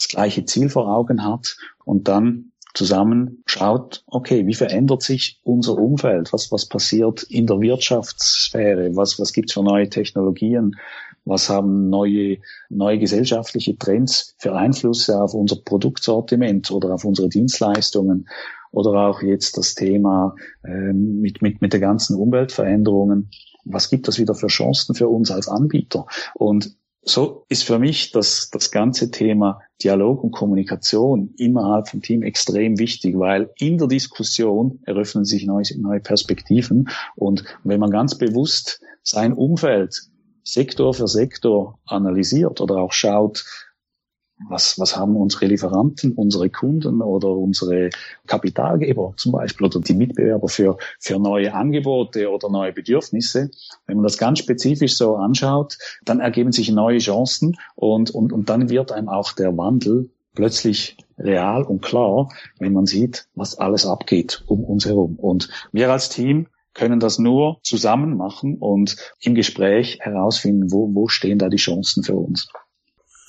das 0.00 0.08
gleiche 0.08 0.46
Ziel 0.46 0.70
vor 0.70 0.88
Augen 0.88 1.24
hat 1.24 1.58
und 1.84 2.08
dann 2.08 2.52
zusammen 2.72 3.42
schaut, 3.44 4.02
okay, 4.06 4.46
wie 4.46 4.54
verändert 4.54 5.02
sich 5.02 5.40
unser 5.42 5.76
Umfeld? 5.76 6.32
Was, 6.32 6.50
was 6.50 6.66
passiert 6.66 7.22
in 7.24 7.46
der 7.46 7.60
Wirtschaftssphäre? 7.60 8.96
Was, 8.96 9.18
was 9.18 9.34
gibt's 9.34 9.52
für 9.52 9.62
neue 9.62 9.90
Technologien? 9.90 10.76
Was 11.26 11.50
haben 11.50 11.90
neue, 11.90 12.38
neue 12.70 12.98
gesellschaftliche 12.98 13.76
Trends 13.76 14.34
für 14.38 14.54
Einflüsse 14.54 15.20
auf 15.20 15.34
unser 15.34 15.56
Produktsortiment 15.56 16.70
oder 16.70 16.94
auf 16.94 17.04
unsere 17.04 17.28
Dienstleistungen? 17.28 18.26
Oder 18.72 18.92
auch 18.92 19.20
jetzt 19.20 19.58
das 19.58 19.74
Thema 19.74 20.34
äh, 20.64 20.92
mit, 20.92 21.42
mit, 21.42 21.60
mit 21.60 21.72
der 21.72 21.80
ganzen 21.80 22.16
Umweltveränderungen. 22.16 23.30
Was 23.64 23.90
gibt 23.90 24.08
das 24.08 24.18
wieder 24.18 24.34
für 24.34 24.46
Chancen 24.46 24.94
für 24.94 25.08
uns 25.08 25.30
als 25.30 25.48
Anbieter? 25.48 26.06
Und 26.34 26.74
so 27.02 27.46
ist 27.48 27.64
für 27.64 27.78
mich 27.78 28.12
das, 28.12 28.50
das 28.50 28.70
ganze 28.70 29.10
Thema 29.10 29.60
Dialog 29.82 30.22
und 30.22 30.32
Kommunikation 30.32 31.34
innerhalb 31.38 31.88
vom 31.88 32.02
Team 32.02 32.22
extrem 32.22 32.78
wichtig, 32.78 33.18
weil 33.18 33.50
in 33.56 33.78
der 33.78 33.88
Diskussion 33.88 34.80
eröffnen 34.84 35.24
sich 35.24 35.46
neue, 35.46 35.64
neue 35.78 36.00
Perspektiven. 36.00 36.90
Und 37.16 37.44
wenn 37.64 37.80
man 37.80 37.90
ganz 37.90 38.16
bewusst 38.18 38.82
sein 39.02 39.32
Umfeld 39.32 40.10
Sektor 40.42 40.94
für 40.94 41.08
Sektor 41.08 41.78
analysiert 41.86 42.60
oder 42.60 42.76
auch 42.76 42.92
schaut, 42.92 43.44
was, 44.48 44.78
was 44.78 44.96
haben 44.96 45.16
unsere 45.16 45.46
Lieferanten, 45.46 46.12
unsere 46.12 46.50
Kunden 46.50 47.02
oder 47.02 47.28
unsere 47.28 47.90
Kapitalgeber 48.26 49.14
zum 49.16 49.32
Beispiel 49.32 49.66
oder 49.66 49.80
die 49.80 49.94
Mitbewerber 49.94 50.48
für, 50.48 50.78
für 50.98 51.18
neue 51.18 51.52
Angebote 51.52 52.30
oder 52.30 52.48
neue 52.48 52.72
Bedürfnisse. 52.72 53.50
Wenn 53.86 53.96
man 53.96 54.04
das 54.04 54.18
ganz 54.18 54.38
spezifisch 54.38 54.96
so 54.96 55.16
anschaut, 55.16 55.78
dann 56.04 56.20
ergeben 56.20 56.52
sich 56.52 56.70
neue 56.70 56.98
Chancen 56.98 57.56
und, 57.74 58.10
und, 58.10 58.32
und 58.32 58.48
dann 58.48 58.70
wird 58.70 58.92
einem 58.92 59.08
auch 59.08 59.32
der 59.32 59.56
Wandel 59.56 60.10
plötzlich 60.34 60.96
real 61.18 61.62
und 61.62 61.82
klar, 61.82 62.30
wenn 62.58 62.72
man 62.72 62.86
sieht, 62.86 63.26
was 63.34 63.58
alles 63.58 63.84
abgeht 63.84 64.42
um 64.46 64.64
uns 64.64 64.86
herum. 64.86 65.16
Und 65.16 65.50
wir 65.72 65.90
als 65.90 66.08
Team 66.08 66.46
können 66.72 67.00
das 67.00 67.18
nur 67.18 67.58
zusammen 67.62 68.16
machen 68.16 68.56
und 68.56 68.96
im 69.20 69.34
Gespräch 69.34 69.98
herausfinden, 70.00 70.70
wo, 70.70 70.94
wo 70.94 71.08
stehen 71.08 71.38
da 71.38 71.48
die 71.48 71.56
Chancen 71.56 72.04
für 72.04 72.14
uns 72.14 72.48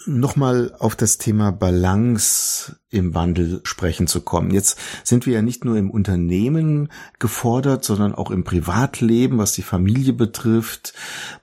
nochmal 0.06 0.76
auf 0.80 0.96
das 0.96 1.18
Thema 1.18 1.52
Balance 1.52 2.78
im 2.90 3.14
Wandel 3.14 3.62
sprechen 3.64 4.08
zu 4.08 4.22
kommen. 4.22 4.52
Jetzt 4.52 4.78
sind 5.04 5.26
wir 5.26 5.34
ja 5.34 5.42
nicht 5.42 5.66
nur 5.66 5.78
im 5.78 5.90
Unternehmen 5.90 6.90
gefordert, 7.20 7.86
sondern 7.86 8.14
auch 8.14 8.32
im 8.32 8.44
Privatleben, 8.44 9.38
was 9.38 9.54
die 9.54 9.62
Familie 9.62 10.14
betrifft. 10.14 10.94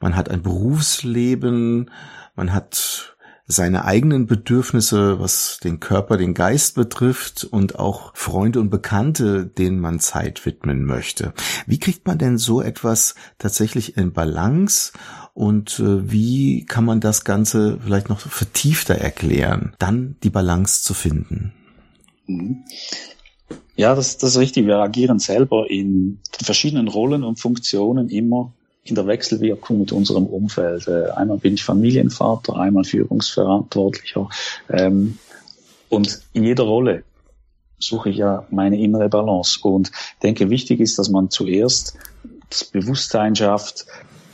Man 0.01 0.17
hat 0.17 0.29
ein 0.29 0.43
Berufsleben, 0.43 1.91
man 2.35 2.53
hat 2.53 3.17
seine 3.49 3.87
eigenen 3.87 4.27
Bedürfnisse, 4.27 5.19
was 5.19 5.59
den 5.65 5.81
Körper, 5.81 6.19
den 6.19 6.35
Geist 6.35 6.75
betrifft 6.75 7.45
und 7.45 7.79
auch 7.79 8.15
Freunde 8.15 8.61
und 8.61 8.69
Bekannte, 8.69 9.47
denen 9.47 9.81
man 9.81 10.01
Zeit 10.01 10.45
widmen 10.45 10.85
möchte. 10.85 11.33
Wie 11.67 11.79
kriegt 11.79 12.07
man 12.07 12.19
denn 12.19 12.37
so 12.37 12.61
etwas 12.61 13.15
tatsächlich 13.39 13.97
in 13.97 14.13
Balance 14.13 14.93
und 15.33 15.81
äh, 15.81 16.11
wie 16.11 16.67
kann 16.67 16.85
man 16.85 17.01
das 17.01 17.25
Ganze 17.25 17.79
vielleicht 17.83 18.11
noch 18.11 18.21
vertiefter 18.21 18.97
erklären, 18.97 19.75
dann 19.79 20.17
die 20.23 20.31
Balance 20.31 20.83
zu 20.83 20.93
finden? 20.93 21.55
Mhm. 22.27 22.65
Ja, 23.77 23.95
das, 23.95 24.19
das 24.19 24.31
ist 24.33 24.39
richtig. 24.39 24.67
Wir 24.67 24.79
agieren 24.79 25.21
selber 25.21 25.71
in 25.71 26.19
verschiedenen 26.33 26.89
Rollen 26.89 27.25
und 27.25 27.39
Funktionen 27.39 28.11
immer 28.11 28.53
in 28.89 28.95
der 28.95 29.07
Wechselwirkung 29.07 29.81
mit 29.81 29.93
unserem 29.93 30.27
Umfeld. 30.27 30.89
Äh, 30.89 31.11
einmal 31.11 31.39
bin 31.39 31.55
ich 31.55 31.65
Familienvater, 31.65 32.57
einmal 32.57 32.85
Führungsverantwortlicher. 32.85 34.29
Ähm, 34.71 35.19
und 35.89 36.21
in 36.33 36.45
jeder 36.45 36.65
Rolle 36.65 37.05
suche 37.79 38.11
ich 38.11 38.17
ja 38.17 38.47
meine 38.51 38.79
innere 38.79 39.09
Balance. 39.09 39.61
Und 39.63 39.91
denke, 40.23 40.51
wichtig 40.51 40.81
ist, 40.81 40.99
dass 40.99 41.09
man 41.09 41.31
zuerst 41.31 41.97
das 42.51 42.65
Bewusstsein 42.65 43.37
schafft, 43.37 43.87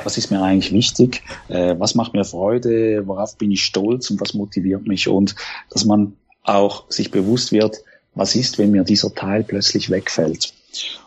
was 0.03 0.19
ist 0.19 0.31
mir 0.31 0.43
eigentlich 0.43 0.73
wichtig, 0.73 1.23
äh, 1.49 1.75
was 1.79 1.95
macht 1.95 2.15
mir 2.15 2.25
Freude, 2.25 3.07
worauf 3.07 3.37
bin 3.37 3.53
ich 3.53 3.65
stolz 3.65 4.11
und 4.11 4.21
was 4.21 4.35
motiviert 4.35 4.87
mich 4.87 5.09
und 5.09 5.35
dass 5.71 5.85
man 5.85 6.17
auch 6.43 6.91
sich 6.91 7.11
bewusst 7.11 7.53
wird, 7.53 7.79
was 8.15 8.35
ist, 8.35 8.59
wenn 8.59 8.71
mir 8.71 8.85
dieser 8.85 9.15
Teil 9.15 9.45
plötzlich 9.45 9.91
wegfällt. 9.91 10.53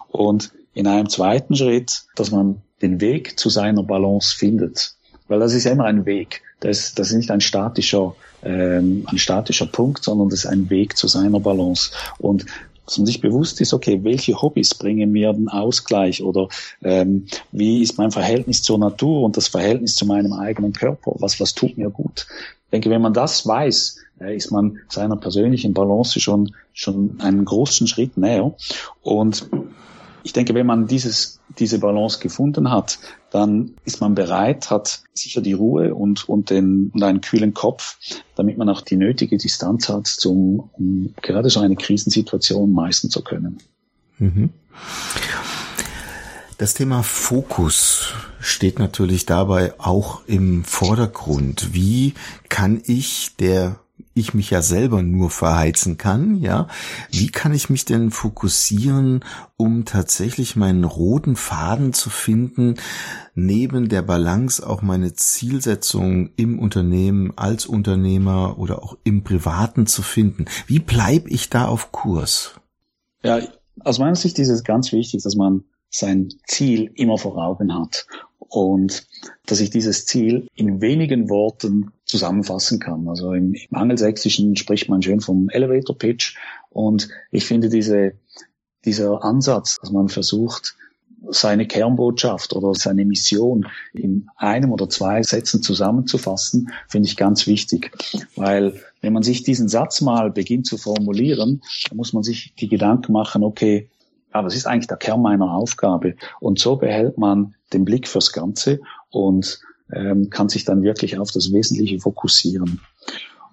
Und 0.09 0.51
in 0.77 0.85
einem 0.85 1.09
zweiten 1.09 1.55
Schritt, 1.55 2.03
dass 2.15 2.29
man 2.29 2.61
den 2.83 3.01
Weg 3.01 3.39
zu 3.39 3.49
seiner 3.49 3.81
Balance 3.81 4.35
findet. 4.37 4.93
Weil 5.27 5.39
das 5.39 5.55
ist 5.55 5.65
immer 5.65 5.85
ein 5.85 6.05
Weg. 6.05 6.43
Das, 6.59 6.93
das 6.93 7.09
ist 7.09 7.17
nicht 7.17 7.31
ein 7.31 7.41
statischer, 7.41 8.15
ähm, 8.43 9.03
ein 9.07 9.17
statischer 9.17 9.65
Punkt, 9.65 10.03
sondern 10.03 10.29
das 10.29 10.43
ist 10.43 10.45
ein 10.45 10.69
Weg 10.69 10.95
zu 10.95 11.07
seiner 11.07 11.39
Balance. 11.39 11.91
Und 12.19 12.45
dass 12.85 12.99
man 12.99 13.07
sich 13.07 13.21
bewusst 13.21 13.59
ist, 13.59 13.73
okay, 13.73 14.03
welche 14.03 14.39
Hobbys 14.39 14.75
bringen 14.75 15.11
mir 15.11 15.33
den 15.33 15.49
Ausgleich 15.49 16.21
oder 16.21 16.47
ähm, 16.83 17.25
wie 17.51 17.81
ist 17.81 17.97
mein 17.97 18.11
Verhältnis 18.11 18.61
zur 18.61 18.77
Natur 18.77 19.23
und 19.23 19.35
das 19.35 19.47
Verhältnis 19.47 19.95
zu 19.95 20.05
meinem 20.05 20.31
eigenen 20.31 20.73
Körper, 20.73 21.13
was, 21.15 21.39
was 21.39 21.55
tut 21.55 21.77
mir 21.79 21.89
gut. 21.89 22.27
Ich 22.65 22.71
denke, 22.71 22.91
wenn 22.91 23.01
man 23.01 23.13
das 23.13 23.47
weiß, 23.47 23.97
äh, 24.21 24.35
ist 24.35 24.51
man 24.51 24.77
seiner 24.89 25.17
persönlichen 25.17 25.73
Balance 25.73 26.19
schon, 26.19 26.53
schon 26.73 27.19
einen 27.19 27.45
großen 27.45 27.87
Schritt 27.87 28.15
näher. 28.15 28.53
Und 29.01 29.49
ich 30.27 30.33
denke, 30.33 30.53
wenn 30.53 30.65
man 30.65 30.87
dieses, 30.87 31.39
diese 31.57 31.79
Balance 31.79 32.19
gefunden 32.19 32.69
hat, 32.69 32.99
dann 33.31 33.71
ist 33.85 34.01
man 34.01 34.13
bereit, 34.13 34.69
hat 34.69 35.03
sicher 35.13 35.39
die 35.39 35.53
Ruhe 35.53 35.95
und, 35.95 36.27
und, 36.27 36.49
den, 36.49 36.91
und 36.93 37.01
einen 37.01 37.21
kühlen 37.21 37.53
Kopf, 37.53 37.97
damit 38.35 38.57
man 38.57 38.67
auch 38.67 38.81
die 38.81 38.97
nötige 38.97 39.37
Distanz 39.37 39.87
hat, 39.87 40.05
zum, 40.05 40.69
um 40.73 41.13
gerade 41.21 41.49
so 41.49 41.61
eine 41.61 41.77
Krisensituation 41.77 42.73
meistern 42.73 43.09
zu 43.09 43.23
können. 43.23 43.59
Mhm. 44.17 44.49
Das 46.57 46.73
Thema 46.73 47.03
Fokus 47.03 48.11
steht 48.41 48.79
natürlich 48.79 49.25
dabei 49.25 49.75
auch 49.77 50.27
im 50.27 50.65
Vordergrund. 50.65 51.73
Wie 51.73 52.15
kann 52.49 52.81
ich, 52.85 53.37
der 53.39 53.79
ich 54.13 54.33
mich 54.33 54.49
ja 54.49 54.61
selber 54.61 55.01
nur 55.01 55.29
verheizen 55.29 55.97
kann, 55.97 56.35
ja. 56.35 56.67
Wie 57.11 57.27
kann 57.27 57.53
ich 57.53 57.69
mich 57.69 57.85
denn 57.85 58.11
fokussieren, 58.11 59.23
um 59.57 59.85
tatsächlich 59.85 60.55
meinen 60.55 60.83
roten 60.83 61.35
Faden 61.35 61.93
zu 61.93 62.09
finden, 62.09 62.75
neben 63.35 63.89
der 63.89 64.01
Balance 64.01 64.65
auch 64.67 64.81
meine 64.81 65.13
Zielsetzung 65.13 66.31
im 66.35 66.59
Unternehmen, 66.59 67.33
als 67.37 67.65
Unternehmer 67.65 68.57
oder 68.57 68.83
auch 68.83 68.97
im 69.03 69.23
Privaten 69.23 69.87
zu 69.87 70.01
finden? 70.01 70.45
Wie 70.65 70.79
bleibe 70.79 71.29
ich 71.29 71.49
da 71.49 71.65
auf 71.65 71.91
Kurs? 71.91 72.59
Ja, 73.23 73.39
aus 73.83 73.99
meiner 73.99 74.15
Sicht 74.15 74.39
ist 74.39 74.49
es 74.49 74.63
ganz 74.63 74.91
wichtig, 74.91 75.23
dass 75.23 75.35
man 75.35 75.63
sein 75.89 76.29
Ziel 76.45 76.91
immer 76.95 77.17
vor 77.17 77.37
Augen 77.37 77.73
hat 77.73 78.05
und 78.39 79.07
dass 79.45 79.59
ich 79.59 79.69
dieses 79.69 80.05
Ziel 80.05 80.47
in 80.55 80.81
wenigen 80.81 81.29
Worten 81.29 81.91
zusammenfassen 82.05 82.79
kann. 82.79 83.07
Also 83.07 83.33
im, 83.33 83.53
im 83.53 83.75
Angelsächsischen 83.75 84.55
spricht 84.55 84.89
man 84.89 85.01
schön 85.01 85.21
vom 85.21 85.49
Elevator 85.49 85.97
Pitch 85.97 86.37
und 86.69 87.09
ich 87.31 87.45
finde 87.45 87.69
diese, 87.69 88.13
dieser 88.85 89.23
Ansatz, 89.23 89.77
dass 89.81 89.91
man 89.91 90.09
versucht, 90.09 90.75
seine 91.29 91.67
Kernbotschaft 91.67 92.53
oder 92.53 92.73
seine 92.73 93.03
Mission 93.03 93.65
in 93.93 94.29
einem 94.37 94.71
oder 94.71 94.87
zwei 94.87 95.23
Sätzen 95.23 95.61
zusammenzufassen, 95.61 96.71
finde 96.87 97.07
ich 97.07 97.17
ganz 97.17 97.47
wichtig. 97.47 97.91
Weil 98.35 98.81
wenn 99.01 99.13
man 99.13 99.23
sich 99.23 99.43
diesen 99.43 99.67
Satz 99.67 100.01
mal 100.01 100.31
beginnt 100.31 100.67
zu 100.67 100.77
formulieren, 100.77 101.61
dann 101.89 101.97
muss 101.97 102.13
man 102.13 102.23
sich 102.23 102.53
die 102.59 102.69
Gedanken 102.69 103.11
machen, 103.13 103.43
okay, 103.43 103.89
ja, 104.33 104.43
was 104.43 104.55
ist 104.55 104.67
eigentlich 104.67 104.87
der 104.87 104.97
Kern 104.97 105.21
meiner 105.21 105.53
Aufgabe? 105.53 106.15
Und 106.39 106.59
so 106.59 106.75
behält 106.75 107.17
man 107.17 107.55
den 107.73 107.85
Blick 107.85 108.07
fürs 108.07 108.31
Ganze 108.31 108.79
und 109.09 109.59
ähm, 109.91 110.29
kann 110.29 110.49
sich 110.49 110.65
dann 110.65 110.83
wirklich 110.83 111.17
auf 111.17 111.31
das 111.31 111.51
Wesentliche 111.51 111.99
fokussieren. 111.99 112.81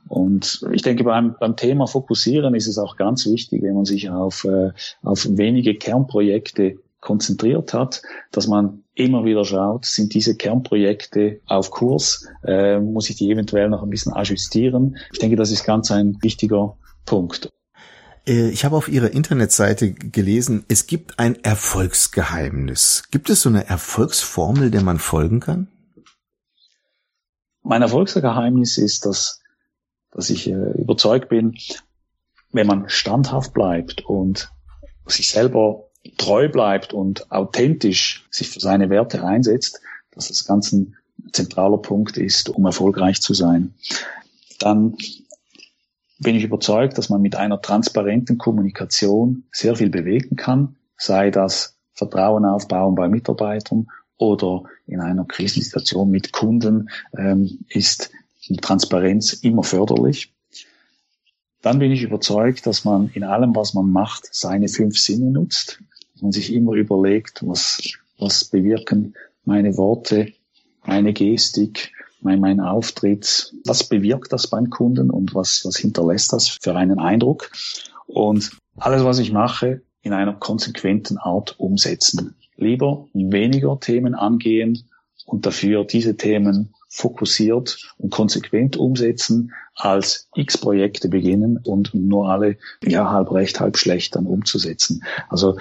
Und 0.09 0.65
ich 0.73 0.83
denke, 0.83 1.05
beim, 1.05 1.35
beim 1.41 1.57
Thema 1.57 1.87
Fokussieren 1.87 2.55
ist 2.55 2.67
es 2.67 2.79
auch 2.79 2.97
ganz 2.97 3.27
wichtig, 3.27 3.63
wenn 3.63 3.75
man 3.75 3.87
sich 3.87 4.11
auf, 4.11 4.45
äh, 4.45 4.73
auf 5.03 5.27
wenige 5.31 5.75
Kernprojekte 5.77 6.77
konzentriert 7.01 7.73
hat, 7.73 8.03
dass 8.31 8.47
man 8.47 8.83
immer 8.95 9.25
wieder 9.25 9.45
schaut, 9.45 9.85
sind 9.85 10.15
diese 10.15 10.37
Kernprojekte 10.37 11.41
auf 11.47 11.71
Kurs, 11.71 12.29
äh, 12.45 12.79
muss 12.81 13.11
ich 13.11 13.17
die 13.17 13.31
eventuell 13.31 13.69
noch 13.69 13.83
ein 13.83 13.91
bisschen 13.91 14.13
ajustieren. 14.13 14.97
Ich 15.13 15.19
denke, 15.19 15.37
das 15.37 15.51
ist 15.51 15.65
ganz 15.65 15.91
ein 15.91 16.19
wichtiger 16.23 16.77
Punkt. 17.05 17.53
Äh, 18.27 18.49
ich 18.51 18.65
habe 18.65 18.77
auf 18.77 18.89
Ihrer 18.89 19.11
Internetseite 19.11 19.93
gelesen, 19.93 20.65
es 20.69 20.87
gibt 20.87 21.19
ein 21.19 21.43
Erfolgsgeheimnis. 21.43 23.05
Gibt 23.11 23.31
es 23.31 23.43
so 23.43 23.49
eine 23.49 23.67
Erfolgsformel, 23.67 24.71
der 24.71 24.83
man 24.83 24.99
folgen 24.99 25.41
kann? 25.41 25.69
Mein 27.63 27.83
Erfolgsgeheimnis 27.83 28.79
ist, 28.79 29.07
dass, 29.07 29.41
dass 30.11 30.31
ich 30.31 30.49
äh, 30.49 30.53
überzeugt 30.53 31.29
bin, 31.29 31.57
wenn 32.53 32.67
man 32.67 32.89
standhaft 32.89 33.55
bleibt 33.55 34.05
und 34.05 34.51
sich 35.07 35.31
selber 35.31 35.89
treu 36.19 36.49
bleibt 36.49 36.93
und 36.93 37.31
authentisch 37.33 38.27
sich 38.31 38.49
für 38.51 38.61
seine 38.61 38.91
Werte 38.91 39.25
einsetzt, 39.25 39.81
dass 40.13 40.29
das 40.29 40.45
ganz 40.45 40.73
ein 40.73 40.97
zentraler 41.33 41.79
Punkt 41.79 42.17
ist, 42.19 42.51
um 42.51 42.67
erfolgreich 42.67 43.21
zu 43.21 43.35
sein. 43.35 43.75
Dann 44.59 44.97
bin 46.25 46.35
ich 46.35 46.43
überzeugt, 46.43 46.99
dass 46.99 47.09
man 47.09 47.23
mit 47.23 47.37
einer 47.37 47.63
transparenten 47.63 48.39
Kommunikation 48.39 49.45
sehr 49.53 49.77
viel 49.77 49.91
bewegen 49.91 50.35
kann, 50.35 50.75
sei 50.97 51.31
das 51.31 51.77
Vertrauen 51.93 52.45
aufbauen 52.45 52.97
bei 52.97 53.09
Mitarbeitern 53.09 53.87
oder 54.17 54.65
in 54.87 55.01
einer 55.01 55.25
Krisensituation 55.25 56.11
mit 56.11 56.33
Kunden 56.33 56.91
ähm, 57.17 57.61
ist 57.69 58.11
Transparenz 58.61 59.33
immer 59.33 59.63
förderlich. 59.63 60.33
Dann 61.63 61.79
bin 61.79 61.93
ich 61.93 62.03
überzeugt, 62.03 62.67
dass 62.67 62.85
man 62.85 63.11
in 63.15 63.25
allem, 63.25 63.55
was 63.55 63.73
man 63.73 63.91
macht, 63.91 64.29
seine 64.33 64.69
fünf 64.69 64.99
Sinne 64.99 65.31
nutzt, 65.31 65.81
man 66.21 66.33
sich 66.33 66.53
immer 66.53 66.73
überlegt, 66.73 67.43
was, 67.47 67.81
was 68.19 68.45
bewirken 68.45 69.15
meine 69.45 69.77
Worte, 69.77 70.33
meine 70.85 71.13
Gestik, 71.13 71.93
mein, 72.25 72.41
mein 72.41 72.61
Auftritt, 72.61 73.55
was 73.65 73.85
bewirkt 73.85 74.33
das 74.33 74.49
beim 74.49 74.71
Kunden 74.71 75.11
und 75.11 75.35
was, 75.35 75.65
was 75.65 75.77
hinterlässt 75.77 76.33
das 76.33 76.49
für 76.49 76.75
einen 76.75 76.99
Eindruck. 76.99 77.51
Und 78.07 78.51
alles, 78.77 79.05
was 79.05 79.19
ich 79.19 79.33
mache, 79.33 79.83
in 80.03 80.13
einer 80.13 80.35
konsequenten 80.35 81.19
Art 81.19 81.59
umsetzen. 81.59 82.35
Lieber 82.57 83.07
weniger 83.15 83.79
Themen 83.81 84.15
angehen 84.15 84.85
und 85.27 85.47
dafür 85.47 85.85
diese 85.85 86.17
Themen 86.17 86.75
fokussiert 86.89 87.95
und 87.99 88.11
konsequent 88.11 88.77
umsetzen, 88.77 89.53
als 89.75 90.29
x 90.37 90.59
Projekte 90.59 91.09
beginnen 91.09 91.59
und 91.59 91.93
nur 91.95 92.29
alle 92.29 92.57
ja 92.85 93.11
halb 93.11 93.33
recht, 93.33 93.59
halb 93.59 93.77
schlecht 93.77 94.15
dann 94.15 94.27
umzusetzen. 94.27 95.03
Also 95.29 95.57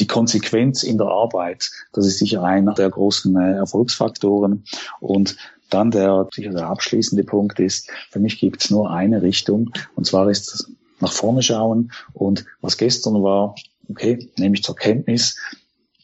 die 0.00 0.06
Konsequenz 0.06 0.82
in 0.82 0.98
der 0.98 1.08
Arbeit, 1.08 1.70
das 1.92 2.06
ist 2.06 2.18
sicher 2.18 2.42
einer 2.42 2.74
der 2.74 2.90
großen 2.90 3.36
äh, 3.36 3.56
Erfolgsfaktoren. 3.56 4.64
Und 5.00 5.36
dann 5.70 5.90
der, 5.90 6.28
sicher 6.32 6.52
der 6.52 6.68
abschließende 6.68 7.24
Punkt 7.24 7.58
ist, 7.58 7.90
für 8.10 8.20
mich 8.20 8.38
gibt 8.38 8.62
es 8.62 8.70
nur 8.70 8.90
eine 8.90 9.22
Richtung, 9.22 9.72
und 9.94 10.06
zwar 10.06 10.30
ist 10.30 10.70
nach 11.00 11.12
vorne 11.12 11.42
schauen. 11.42 11.92
Und 12.12 12.44
was 12.60 12.76
gestern 12.76 13.22
war, 13.22 13.54
okay, 13.88 14.30
nehme 14.36 14.54
ich 14.54 14.62
zur 14.62 14.76
Kenntnis. 14.76 15.36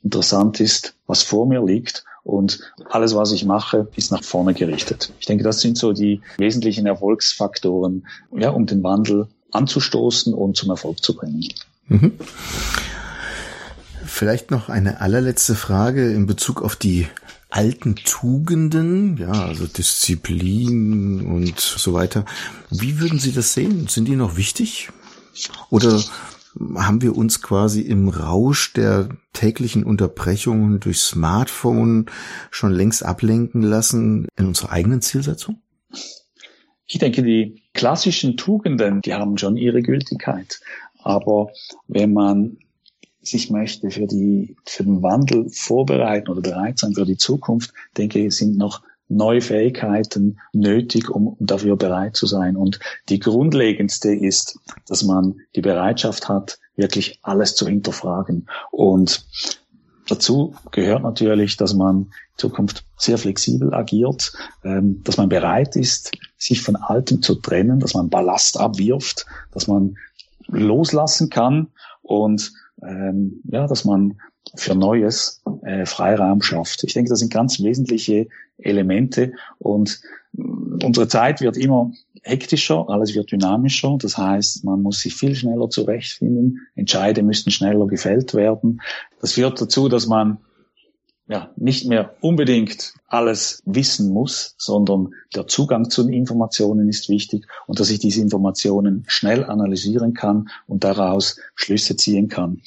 Interessant 0.02 0.60
ist, 0.60 0.94
was 1.06 1.22
vor 1.22 1.46
mir 1.46 1.64
liegt. 1.64 2.04
Und 2.24 2.60
alles, 2.90 3.16
was 3.16 3.32
ich 3.32 3.44
mache, 3.44 3.88
ist 3.96 4.12
nach 4.12 4.22
vorne 4.22 4.54
gerichtet. 4.54 5.12
Ich 5.18 5.26
denke, 5.26 5.42
das 5.42 5.60
sind 5.60 5.76
so 5.76 5.92
die 5.92 6.20
wesentlichen 6.38 6.86
Erfolgsfaktoren, 6.86 8.06
ja, 8.32 8.50
um 8.50 8.66
den 8.66 8.82
Wandel 8.82 9.28
anzustoßen 9.50 10.32
und 10.32 10.56
zum 10.56 10.70
Erfolg 10.70 11.02
zu 11.02 11.16
bringen. 11.16 11.48
Mhm. 11.88 12.12
Vielleicht 14.04 14.50
noch 14.50 14.68
eine 14.68 15.00
allerletzte 15.00 15.54
Frage 15.54 16.12
in 16.12 16.26
Bezug 16.26 16.62
auf 16.62 16.76
die 16.76 17.08
alten 17.52 17.96
Tugenden, 17.96 19.18
ja, 19.18 19.30
also 19.30 19.66
Disziplin 19.66 21.26
und 21.26 21.60
so 21.60 21.92
weiter. 21.92 22.24
Wie 22.70 22.98
würden 22.98 23.18
Sie 23.18 23.32
das 23.32 23.52
sehen? 23.52 23.88
Sind 23.88 24.08
die 24.08 24.16
noch 24.16 24.36
wichtig? 24.36 24.88
Oder 25.68 26.02
haben 26.76 27.02
wir 27.02 27.14
uns 27.16 27.42
quasi 27.42 27.82
im 27.82 28.08
Rausch 28.08 28.72
der 28.72 29.10
täglichen 29.34 29.84
Unterbrechungen 29.84 30.80
durch 30.80 31.00
Smartphone 31.00 32.06
schon 32.50 32.72
längst 32.72 33.04
ablenken 33.04 33.62
lassen 33.62 34.28
in 34.36 34.46
unserer 34.46 34.72
eigenen 34.72 35.02
Zielsetzung? 35.02 35.60
Ich 36.86 36.98
denke, 36.98 37.22
die 37.22 37.62
klassischen 37.74 38.38
Tugenden, 38.38 39.02
die 39.02 39.12
haben 39.12 39.36
schon 39.36 39.58
ihre 39.58 39.82
Gültigkeit. 39.82 40.60
Aber 41.02 41.50
wenn 41.86 42.14
man 42.14 42.56
sich 43.22 43.50
möchte 43.50 43.90
für 43.90 44.06
die, 44.06 44.56
für 44.66 44.84
den 44.84 45.02
Wandel 45.02 45.48
vorbereiten 45.50 46.30
oder 46.30 46.40
bereit 46.40 46.78
sein 46.78 46.94
für 46.94 47.04
die 47.04 47.16
Zukunft, 47.16 47.72
denke 47.96 48.26
ich, 48.26 48.36
sind 48.36 48.56
noch 48.56 48.82
neue 49.08 49.40
Fähigkeiten 49.40 50.38
nötig, 50.52 51.10
um 51.10 51.36
dafür 51.38 51.76
bereit 51.76 52.16
zu 52.16 52.26
sein. 52.26 52.56
Und 52.56 52.80
die 53.08 53.20
grundlegendste 53.20 54.14
ist, 54.14 54.58
dass 54.86 55.02
man 55.02 55.36
die 55.54 55.60
Bereitschaft 55.60 56.28
hat, 56.28 56.58
wirklich 56.76 57.18
alles 57.22 57.54
zu 57.54 57.66
hinterfragen. 57.66 58.48
Und 58.70 59.24
dazu 60.08 60.54
gehört 60.70 61.02
natürlich, 61.02 61.56
dass 61.56 61.74
man 61.74 61.96
in 61.96 62.38
Zukunft 62.38 62.84
sehr 62.96 63.18
flexibel 63.18 63.74
agiert, 63.74 64.32
ähm, 64.64 65.02
dass 65.04 65.18
man 65.18 65.28
bereit 65.28 65.76
ist, 65.76 66.12
sich 66.38 66.62
von 66.62 66.76
Altem 66.76 67.22
zu 67.22 67.34
trennen, 67.36 67.80
dass 67.80 67.94
man 67.94 68.08
Ballast 68.08 68.58
abwirft, 68.58 69.26
dass 69.52 69.66
man 69.66 69.96
loslassen 70.48 71.30
kann 71.30 71.68
und 72.02 72.52
ähm, 72.82 73.40
ja, 73.44 73.66
dass 73.66 73.84
man 73.84 74.18
für 74.56 74.74
Neues 74.74 75.42
äh, 75.62 75.86
Freiraum 75.86 76.42
schafft. 76.42 76.84
Ich 76.84 76.94
denke, 76.94 77.10
das 77.10 77.20
sind 77.20 77.32
ganz 77.32 77.60
wesentliche 77.60 78.28
Elemente 78.58 79.32
und 79.58 80.00
äh, 80.36 80.84
unsere 80.84 81.08
Zeit 81.08 81.40
wird 81.40 81.56
immer 81.56 81.92
hektischer, 82.22 82.88
alles 82.88 83.14
wird 83.14 83.32
dynamischer. 83.32 83.96
Das 84.00 84.16
heißt, 84.16 84.64
man 84.64 84.82
muss 84.82 85.00
sich 85.00 85.14
viel 85.14 85.34
schneller 85.34 85.68
zurechtfinden. 85.70 86.60
Entscheide 86.74 87.22
müssten 87.22 87.50
schneller 87.50 87.86
gefällt 87.86 88.34
werden. 88.34 88.80
Das 89.20 89.32
führt 89.32 89.60
dazu, 89.60 89.88
dass 89.88 90.06
man 90.06 90.38
ja, 91.28 91.50
nicht 91.56 91.86
mehr 91.86 92.14
unbedingt 92.20 92.94
alles 93.06 93.62
wissen 93.64 94.12
muss, 94.12 94.54
sondern 94.58 95.14
der 95.34 95.46
Zugang 95.46 95.88
zu 95.88 96.02
den 96.02 96.12
Informationen 96.12 96.88
ist 96.88 97.08
wichtig 97.08 97.46
und 97.66 97.80
dass 97.80 97.90
ich 97.90 98.00
diese 98.00 98.20
Informationen 98.20 99.04
schnell 99.06 99.44
analysieren 99.44 100.14
kann 100.14 100.48
und 100.66 100.84
daraus 100.84 101.38
Schlüsse 101.54 101.96
ziehen 101.96 102.28
kann. 102.28 102.62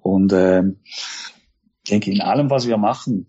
Und 0.00 0.32
äh, 0.32 0.62
ich 1.84 1.90
denke, 1.90 2.10
in 2.10 2.20
allem, 2.20 2.50
was 2.50 2.66
wir 2.66 2.78
machen, 2.78 3.26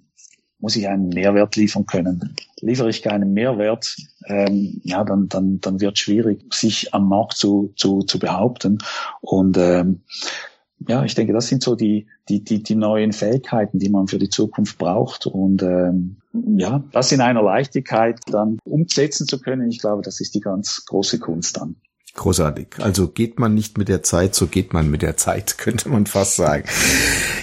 muss 0.60 0.76
ich 0.76 0.88
einen 0.88 1.10
Mehrwert 1.10 1.56
liefern 1.56 1.86
können. 1.86 2.36
Liefere 2.60 2.90
ich 2.90 3.02
keinen 3.02 3.34
Mehrwert, 3.34 3.96
ähm, 4.28 4.80
ja, 4.84 5.04
dann, 5.04 5.28
dann, 5.28 5.60
dann 5.60 5.82
wird 5.82 5.94
es 5.94 6.00
schwierig, 6.00 6.54
sich 6.54 6.94
am 6.94 7.08
Markt 7.08 7.38
zu, 7.38 7.74
zu, 7.76 8.02
zu 8.02 8.20
behaupten. 8.20 8.78
Und 9.22 9.58
ähm, 9.58 10.02
ja, 10.88 11.04
ich 11.04 11.16
denke, 11.16 11.34
das 11.34 11.48
sind 11.48 11.64
so 11.64 11.76
die, 11.76 12.08
die, 12.30 12.44
die, 12.44 12.64
die 12.64 12.76
neuen 12.76 13.14
Fähigkeiten, 13.14 13.80
die 13.80 13.90
man 13.90 14.08
für 14.08 14.20
die 14.20 14.30
Zukunft 14.30 14.78
braucht. 14.78 15.28
Und 15.28 15.62
ähm, 15.62 16.18
ja, 16.34 16.84
das 16.92 17.12
in 17.12 17.22
einer 17.22 17.44
Leichtigkeit 17.44 18.20
dann 18.28 18.58
umsetzen 18.64 19.28
zu 19.28 19.40
können, 19.40 19.70
ich 19.70 19.80
glaube, 19.80 20.02
das 20.02 20.20
ist 20.20 20.34
die 20.36 20.40
ganz 20.40 20.86
große 20.86 21.20
Kunst 21.20 21.58
dann. 21.58 21.76
Großartig. 22.14 22.68
Also 22.80 23.08
geht 23.08 23.40
man 23.40 23.54
nicht 23.54 23.78
mit 23.78 23.88
der 23.88 24.04
Zeit, 24.04 24.36
so 24.36 24.48
geht 24.48 24.74
man 24.74 24.90
mit 24.90 25.02
der 25.02 25.18
Zeit, 25.18 25.58
könnte 25.58 25.90
man 25.90 26.06
fast 26.06 26.36
sagen. 26.36 26.66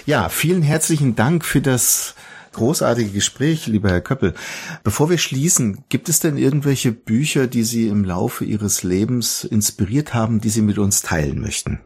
Ja, 0.05 0.29
vielen 0.29 0.63
herzlichen 0.63 1.17
Dank 1.17 1.45
für 1.45 1.61
das 1.61 2.15
großartige 2.53 3.11
Gespräch, 3.11 3.67
lieber 3.67 3.91
Herr 3.91 4.01
Köppel. 4.01 4.35
Bevor 4.83 5.11
wir 5.11 5.19
schließen, 5.19 5.85
gibt 5.89 6.09
es 6.09 6.21
denn 6.21 6.37
irgendwelche 6.37 6.93
Bücher, 6.93 7.47
die 7.47 7.63
Sie 7.63 7.89
im 7.89 8.05
Laufe 8.05 8.45
Ihres 8.45 8.83
Lebens 8.83 9.45
inspiriert 9.45 10.13
haben, 10.13 10.41
die 10.41 10.49
Sie 10.49 10.63
mit 10.63 10.79
uns 10.79 11.03
teilen 11.03 11.41
möchten? 11.41 11.79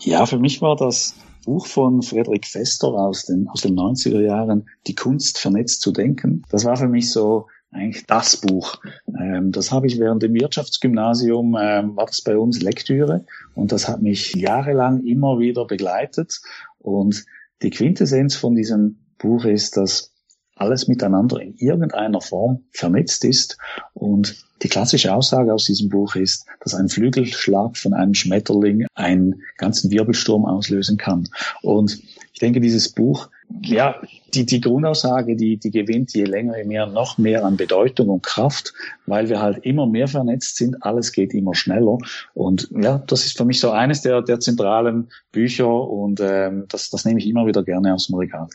Ja, 0.00 0.26
für 0.26 0.38
mich 0.38 0.62
war 0.62 0.76
das 0.76 1.14
Buch 1.44 1.66
von 1.66 2.02
Friedrich 2.02 2.46
Fester 2.46 2.88
aus 2.88 3.24
den, 3.24 3.48
aus 3.48 3.62
den 3.62 3.74
90er 3.74 4.20
Jahren, 4.20 4.68
Die 4.86 4.94
Kunst 4.94 5.38
vernetzt 5.38 5.80
zu 5.80 5.92
denken. 5.92 6.42
Das 6.50 6.64
war 6.64 6.76
für 6.76 6.88
mich 6.88 7.10
so 7.10 7.46
eigentlich 7.70 8.06
das 8.06 8.36
Buch. 8.36 8.76
Ähm, 9.18 9.52
das 9.52 9.72
habe 9.72 9.86
ich 9.86 9.98
während 9.98 10.22
dem 10.22 10.34
Wirtschaftsgymnasium, 10.34 11.56
ähm, 11.60 11.96
war 11.96 12.06
das 12.06 12.22
bei 12.22 12.38
uns 12.38 12.62
Lektüre 12.62 13.24
und 13.54 13.72
das 13.72 13.88
hat 13.88 14.02
mich 14.02 14.34
jahrelang 14.34 15.04
immer 15.04 15.38
wieder 15.38 15.66
begleitet. 15.66 16.40
Und 16.78 17.24
die 17.62 17.70
Quintessenz 17.70 18.36
von 18.36 18.54
diesem 18.54 18.98
Buch 19.18 19.44
ist, 19.44 19.76
dass 19.76 20.12
alles 20.58 20.88
miteinander 20.88 21.40
in 21.40 21.54
irgendeiner 21.56 22.20
Form 22.20 22.64
vernetzt 22.72 23.24
ist. 23.24 23.58
Und 23.94 24.44
die 24.62 24.68
klassische 24.68 25.14
Aussage 25.14 25.54
aus 25.54 25.66
diesem 25.66 25.88
Buch 25.88 26.16
ist, 26.16 26.46
dass 26.60 26.74
ein 26.74 26.88
Flügelschlag 26.88 27.76
von 27.76 27.94
einem 27.94 28.14
Schmetterling 28.14 28.86
einen 28.94 29.42
ganzen 29.56 29.90
Wirbelsturm 29.90 30.44
auslösen 30.44 30.96
kann. 30.96 31.28
Und 31.62 32.00
ich 32.32 32.40
denke, 32.40 32.60
dieses 32.60 32.88
Buch, 32.88 33.30
ja, 33.62 33.96
die, 34.34 34.46
die 34.46 34.60
Grundaussage, 34.60 35.34
die, 35.36 35.56
die 35.56 35.70
gewinnt 35.70 36.12
je 36.12 36.24
länger, 36.24 36.58
je 36.58 36.64
mehr, 36.64 36.86
noch 36.86 37.18
mehr 37.18 37.44
an 37.44 37.56
Bedeutung 37.56 38.08
und 38.08 38.22
Kraft, 38.22 38.74
weil 39.06 39.28
wir 39.28 39.40
halt 39.40 39.64
immer 39.64 39.86
mehr 39.86 40.06
vernetzt 40.06 40.56
sind, 40.56 40.82
alles 40.82 41.12
geht 41.12 41.34
immer 41.34 41.54
schneller. 41.54 41.98
Und 42.34 42.68
ja, 42.70 42.98
das 42.98 43.24
ist 43.24 43.36
für 43.36 43.44
mich 43.44 43.60
so 43.60 43.70
eines 43.70 44.02
der, 44.02 44.22
der 44.22 44.38
zentralen 44.40 45.08
Bücher 45.32 45.68
und 45.68 46.20
ähm, 46.20 46.66
das, 46.68 46.90
das 46.90 47.04
nehme 47.04 47.20
ich 47.20 47.26
immer 47.26 47.46
wieder 47.46 47.62
gerne 47.62 47.94
aus 47.94 48.08
dem 48.08 48.16
Regal. 48.16 48.48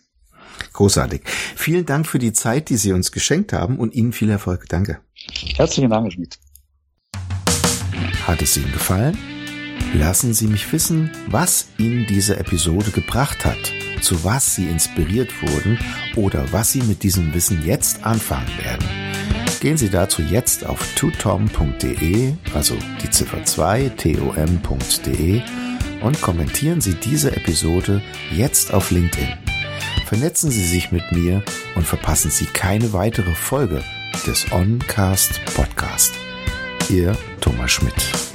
Großartig. 0.73 1.21
Vielen 1.55 1.85
Dank 1.85 2.07
für 2.07 2.19
die 2.19 2.33
Zeit, 2.33 2.69
die 2.69 2.77
Sie 2.77 2.91
uns 2.93 3.11
geschenkt 3.11 3.53
haben 3.53 3.77
und 3.77 3.93
Ihnen 3.93 4.11
viel 4.11 4.29
Erfolg. 4.29 4.67
Danke. 4.69 4.99
Herzlichen 5.55 5.89
Dank, 5.89 6.05
Herr 6.05 6.11
Schmidt. 6.11 6.39
Hat 8.27 8.41
es 8.41 8.57
Ihnen 8.57 8.71
gefallen? 8.71 9.17
Lassen 9.93 10.33
Sie 10.33 10.47
mich 10.47 10.71
wissen, 10.73 11.11
was 11.27 11.67
Ihnen 11.77 12.07
diese 12.07 12.37
Episode 12.37 12.89
gebracht 12.91 13.45
hat, 13.45 13.71
zu 14.01 14.23
was 14.23 14.55
Sie 14.55 14.67
inspiriert 14.67 15.29
wurden 15.43 15.77
oder 16.15 16.51
was 16.51 16.71
Sie 16.71 16.81
mit 16.81 17.03
diesem 17.03 17.33
Wissen 17.33 17.63
jetzt 17.63 18.03
anfangen 18.03 18.47
werden. 18.63 18.87
Gehen 19.61 19.77
Sie 19.77 19.89
dazu 19.89 20.21
jetzt 20.21 20.65
auf 20.65 20.79
tutom.de, 20.95 22.33
also 22.53 22.75
die 23.03 23.09
Ziffer 23.11 23.45
2 23.45 23.89
tom.de 23.89 25.41
und 26.01 26.21
kommentieren 26.21 26.81
Sie 26.81 26.95
diese 26.95 27.35
Episode 27.35 28.01
jetzt 28.31 28.73
auf 28.73 28.91
LinkedIn. 28.91 29.42
Vernetzen 30.05 30.51
Sie 30.51 30.65
sich 30.65 30.91
mit 30.91 31.11
mir 31.11 31.43
und 31.75 31.85
verpassen 31.85 32.29
Sie 32.29 32.45
keine 32.45 32.93
weitere 32.93 33.33
Folge 33.33 33.83
des 34.27 34.51
Oncast 34.51 35.41
Podcast. 35.55 36.13
Ihr 36.89 37.17
Thomas 37.39 37.71
Schmidt. 37.71 38.32